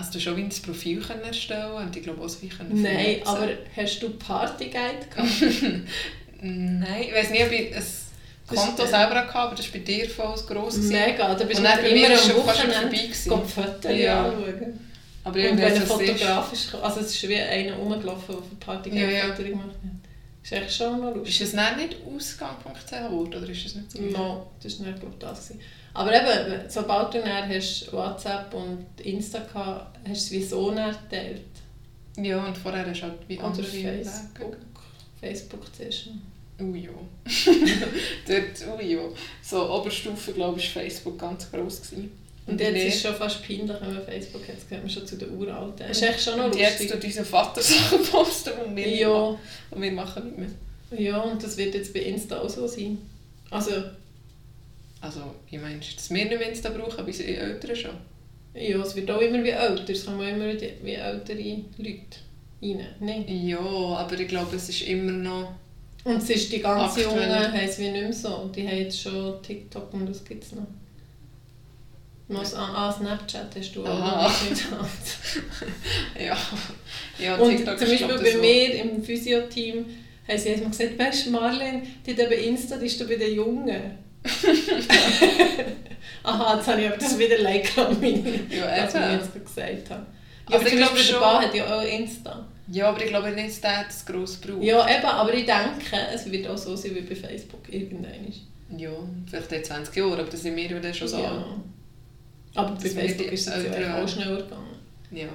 [0.00, 2.80] Also du hast schon wie ein Profil können erstellen und ich glaube auch so können
[2.82, 3.26] Nein, vernetzen.
[3.26, 5.28] aber hast du Partyguide gehabt?
[6.40, 7.82] Nein, ich weiß nicht, ob ich ein
[8.46, 10.78] Konto Das ist, selber hatte, aber das war bei dir voll gross.
[10.78, 12.96] Mega, da bist Und du bei mir am Wochenende
[13.28, 14.24] vorbei Fotos Ja.
[14.24, 14.80] anschauen.
[15.22, 18.36] Aber Und wenn ein so siehst- Fotograf ist, also es ist wie einer rumgelaufen, der
[18.36, 19.22] für Partyguide Ja, ja.
[19.26, 20.42] Fotos gemacht hat.
[20.42, 21.40] Ist echt schon noch lustig.
[21.42, 24.00] Ist es dann nicht ausgang.ch geworden, oder ist es nicht so?
[24.00, 25.48] No, das war nicht glaub, das.
[25.48, 25.60] Gewesen.
[25.94, 30.96] Aber eben, sobald du dann hast WhatsApp und Insta gehabt, hast du es sowieso dann
[31.08, 31.42] geteilt.
[32.16, 34.56] Ja, und vorher hast du halt wie andere Facebook.
[35.20, 36.06] Facebook zuerst.
[36.06, 36.66] noch.
[36.66, 36.90] Ui ja.
[38.28, 39.00] Dort, ui ja.
[39.42, 41.82] So, Oberstufe, glaube ich, war Facebook ganz gross.
[41.82, 42.10] Gewesen.
[42.46, 45.06] Und jetzt ist es schon fast peinlich, wenn man Facebook hat, jetzt gehört man schon
[45.06, 45.78] zu den Uralten.
[45.78, 46.90] Das ist echt schon noch Und jetzt lustig.
[46.90, 49.38] tut unser Vater Sachen posten und wir, Ja,
[49.70, 51.00] und wir machen nicht mehr.
[51.00, 52.98] ja, und das wird jetzt bei Insta auch so sein.
[53.50, 53.70] Also,
[55.00, 57.96] Also, meinst du, dass wir nicht mehr Insta brauchen, aber unsere Eltern schon?
[58.54, 62.18] ja, es wird auch immer wie älter, es kommen immer wie ältere Leute
[62.62, 62.86] rein.
[63.00, 63.46] Nein.
[63.46, 65.54] Ja, aber ich glaube, es ist immer noch...
[66.02, 67.02] Und es ist die ganze.
[67.02, 68.50] Jungen haben es wie nicht mehr so.
[68.54, 70.66] Die haben jetzt schon TikTok und was gibt es noch?
[72.28, 74.28] Was, ah, ah, Snapchat hast du auch Aha.
[74.28, 74.62] noch nicht
[76.26, 76.36] Ja,
[77.18, 79.84] ja Und TikTok zum Beispiel bei mir im Physio-Team
[80.26, 83.16] haben sie einmal gesagt, weißt du, Marlene, die da bei Insta, die ist da bei
[83.16, 83.98] den Jungen.
[86.22, 89.90] Aha, jetzt habe ich aber das wieder like an meine, Ja, was ich jetzt gesagt
[89.90, 90.06] habe.
[90.48, 92.46] Ja, Also aber ich glaube schon- der Bar hat ja auch Insta.
[92.72, 94.62] Ja, aber ich glaube nicht, dass der das gross braucht.
[94.62, 98.32] Ja, eben, aber ich denke, es wird auch so sein wie bei Facebook irgendwann.
[98.76, 98.90] Ja,
[99.28, 101.18] vielleicht in 20 Jahren, aber das sind wir dann schon so.
[101.18, 101.44] Ja.
[102.54, 104.76] Aber bei Das Facebook ist es ja auch schneller gegangen.
[105.10, 105.26] Ja.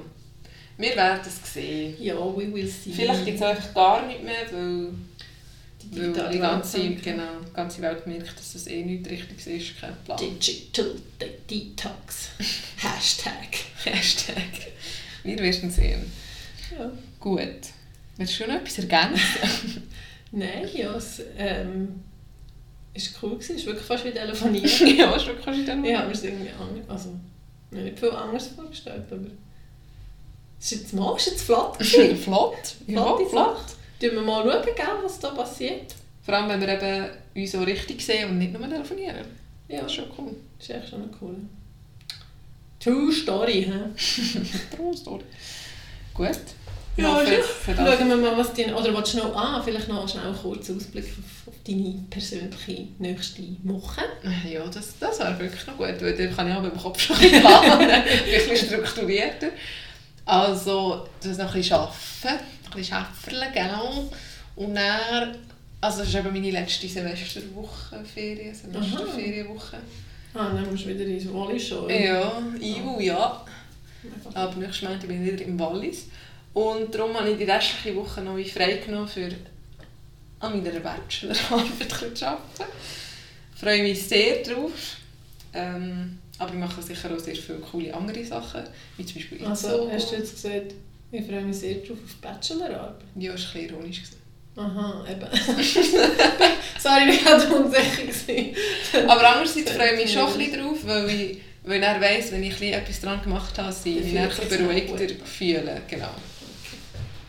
[0.77, 1.95] Wir werden es sehen.
[1.99, 2.91] Ja, we will see.
[2.93, 4.89] Vielleicht gibt es einfach gar nicht mehr, weil,
[5.91, 7.03] digitale die ganze, Welt.
[7.03, 9.79] genau, die ganze Welt merkt, dass das eh nicht richtig ist.
[9.79, 10.17] Kein Plan.
[10.17, 12.29] Digital De- Detox.
[12.77, 13.57] Hashtag.
[13.83, 14.43] Hashtag.
[15.23, 16.11] Wir werden sehen.
[16.77, 16.91] Ja.
[17.19, 17.47] Gut.
[18.17, 19.83] Willst du noch etwas ergänzen?
[20.31, 22.03] Nein, ja, es ähm,
[22.93, 23.53] ist cool gewesen.
[23.55, 24.97] Es ist wirklich fast wie telefonieren.
[24.97, 27.15] ja, ist wirklich schon dann ich habe mir es irgendwie anders, also
[27.71, 29.25] nicht viel anders vorgestellt, aber
[30.59, 32.17] es ist jetzt mal, es ist jetzt flott gewesen.
[32.17, 32.75] flott.
[32.87, 33.65] Ja, flott.
[33.99, 34.09] Sache.
[34.09, 35.95] Tun wir mal schauen, gell, was da passiert.
[36.23, 39.25] Vor allem, wenn wir eben uns so richtig sehen und nicht nur telefonieren.
[39.67, 40.35] Ja, Das ist schon cool.
[40.57, 41.35] das ist echt schon cool.
[42.79, 44.75] True Story, hä?
[44.75, 45.23] True Story.
[46.13, 46.39] Gut.
[46.97, 47.97] Ja, für, ist für das.
[47.97, 48.65] Schauen wir mal, was die...
[48.65, 49.35] Oder willst du noch...
[49.35, 54.01] Ah, vielleicht noch schnell einen kurzen Ausblick auf, auf deine persönliche nächste Woche.
[54.49, 56.99] Ja, das, das wäre wirklich noch gut, weil dann kann ich auch mit dem Kopf
[56.99, 59.49] schon ein bisschen planen, ein bisschen strukturierter.
[60.25, 64.11] Also, das noch ein bisschen arbeiten, bisschen arbeiten, genau.
[64.55, 65.35] Und dann,
[65.81, 69.77] also das ist eben meine letzte Semesterwoche, Ferien, Semesterferienwoche.
[70.33, 71.89] Ah, dann musst du wieder ins Wallis schon.
[71.89, 73.45] Ja, Ivo, ja.
[74.33, 76.07] Aber nächstes Montag bin ich wieder im Wallis.
[76.53, 79.29] Und darum habe ich die restliche Woche noch frei genommen, für
[80.39, 82.71] an meiner Bachelorarbeit zu arbeiten.
[83.53, 84.97] Ich freue mich sehr drauf.
[85.53, 88.63] Ähm, aber ich mache sicher auch sehr viele coole andere Sachen,
[88.97, 90.73] wie zum Beispiel Also, hast du jetzt gesagt,
[91.17, 93.01] ich freue mich sehr drauf auf die Bachelorarbeit?
[93.15, 94.01] Ja, das war ein bisschen ironisch.
[94.57, 95.27] Aha, eben.
[96.79, 99.09] Sorry, ich war unsicher.
[99.09, 102.43] Aber andererseits freue ich mich schon ein bisschen drauf, weil ich, weil dann weiss, wenn
[102.43, 105.27] ich etwas daran gemacht habe, ich mich ein bisschen beruhigter gut.
[105.27, 105.81] fühle.
[105.89, 106.09] Genau.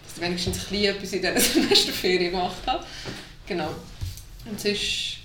[0.04, 2.84] Dass ich wenigstens ein bisschen etwas in dieser Semesterferien gemacht habe.
[3.46, 3.70] Genau.
[4.48, 5.16] Und sonst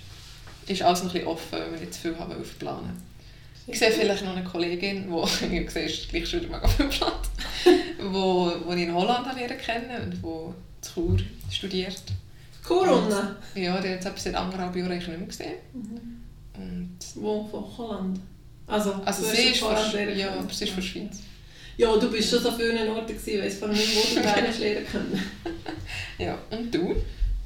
[0.66, 3.11] ist alles noch ein bisschen offen, weil wir nicht zu viel haben planen.
[3.66, 6.86] Ich sehe vielleicht noch eine Kollegin, die, ich sehe, ist gleich schon wieder mega viel
[6.86, 7.30] Platz,
[8.00, 10.20] wo, wo ich in Holland habe kennen und die
[10.80, 11.18] zu Chur
[11.50, 12.02] studiert.
[12.64, 13.36] Corona.
[13.54, 15.54] Ja, die hat jetzt seit anderthalb Jahren nicht mehr gesehen.
[15.72, 16.22] Mhm.
[16.54, 17.44] Und Wo?
[17.44, 18.20] Von Holland?
[18.66, 19.76] Also, Also sie ist von,
[20.16, 21.20] ja, aber sie ist von Schweiz.
[21.76, 24.58] Ja, du bist schon so vielen Orten gewesen, weiss vor allem nicht, wo du hast
[24.58, 25.22] lernen können.
[26.18, 26.94] Ja, und du?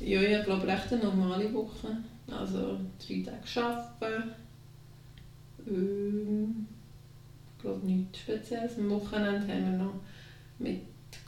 [0.00, 1.96] Ja, ich glaube recht eine normale Woche.
[2.30, 4.30] Also drei Tage arbeiten.
[5.66, 6.66] Ähm,
[7.56, 8.78] ich glaube nichts Spezielles.
[8.78, 9.94] Am Wochenende haben wir noch
[10.58, 10.80] mit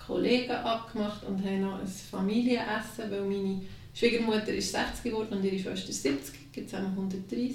[0.09, 3.61] Kollegen abgemacht und haben noch ein Familienessen, weil meine
[3.95, 6.53] Schwiegermutter ist 60 geworden und ihre Schwester ist 70.
[6.53, 7.55] Gibt es auch noch 130.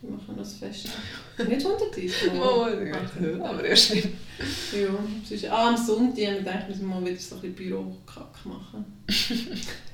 [0.00, 0.88] Die machen noch das Fest.
[1.38, 2.30] Nicht 130?
[2.34, 4.08] Oh, Ach, aber erst nicht.
[4.72, 7.40] Ja, es ist, ah, am Sonntag haben wir gedacht, müssen wir mal wieder so ein
[7.40, 8.84] bisschen Bürokack machen.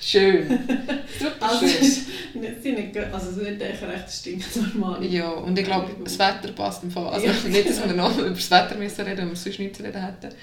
[0.00, 0.48] Schön.
[1.18, 1.80] Super Also, schön.
[1.82, 5.04] ist nicht, nicht, also es wird eigentlich recht stinknormal.
[5.04, 7.08] Ja, und ich glaube, das Wetter passt im Fall.
[7.08, 7.32] Also Ja.
[7.48, 10.02] nicht, dass wir noch über das Wetter müssen reden, wenn wir sonst nichts zu reden
[10.02, 10.34] hätten.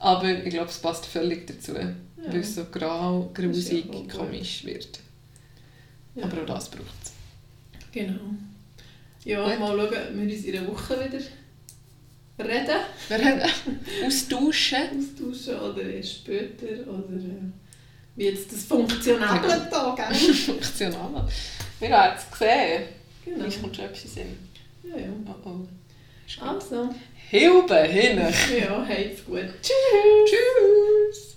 [0.00, 1.74] Aber ich glaube, es passt völlig dazu.
[1.74, 4.08] Weil es so grau, grusig, gut.
[4.12, 5.00] komisch wird.
[6.14, 6.24] Ja.
[6.24, 7.12] Aber auch das braucht es.
[7.92, 8.18] Genau.
[9.24, 9.58] Ja, Gut.
[9.60, 11.18] mal schauen, ob wir uns in einer Woche wieder
[12.48, 13.40] reden, Wir haben
[14.06, 14.78] austauschen.
[14.98, 16.66] austauschen oder erst später.
[16.88, 17.50] Oder äh,
[18.18, 20.14] wie jetzt das Funktionable da, gell?
[20.34, 21.28] Funktional.
[21.78, 22.82] Wir haben es gesehen.
[23.24, 23.38] Genau.
[23.38, 24.48] Vielleicht kommt schon etwas in den.
[24.82, 25.08] Ja, ja.
[25.24, 26.44] Oh oh.
[26.44, 26.90] Also,
[27.30, 28.18] Hilfe hin!
[28.58, 29.48] ja, habt's gut.
[29.62, 31.36] Tschüss!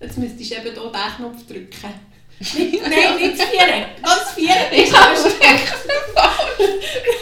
[0.00, 2.10] Jetzt müsstest du eben hier diesen Knopf drücken.
[2.40, 3.84] Nicht, nein, nicht das Vieren.
[4.00, 4.72] Was Vieren?
[4.72, 5.34] Ich habe es echt
[6.56, 6.58] Du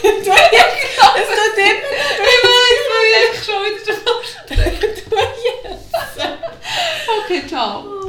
[0.05, 1.89] Es tut immer.
[2.23, 4.98] Ich weiß, ich schon wieder
[7.29, 8.09] 拍照。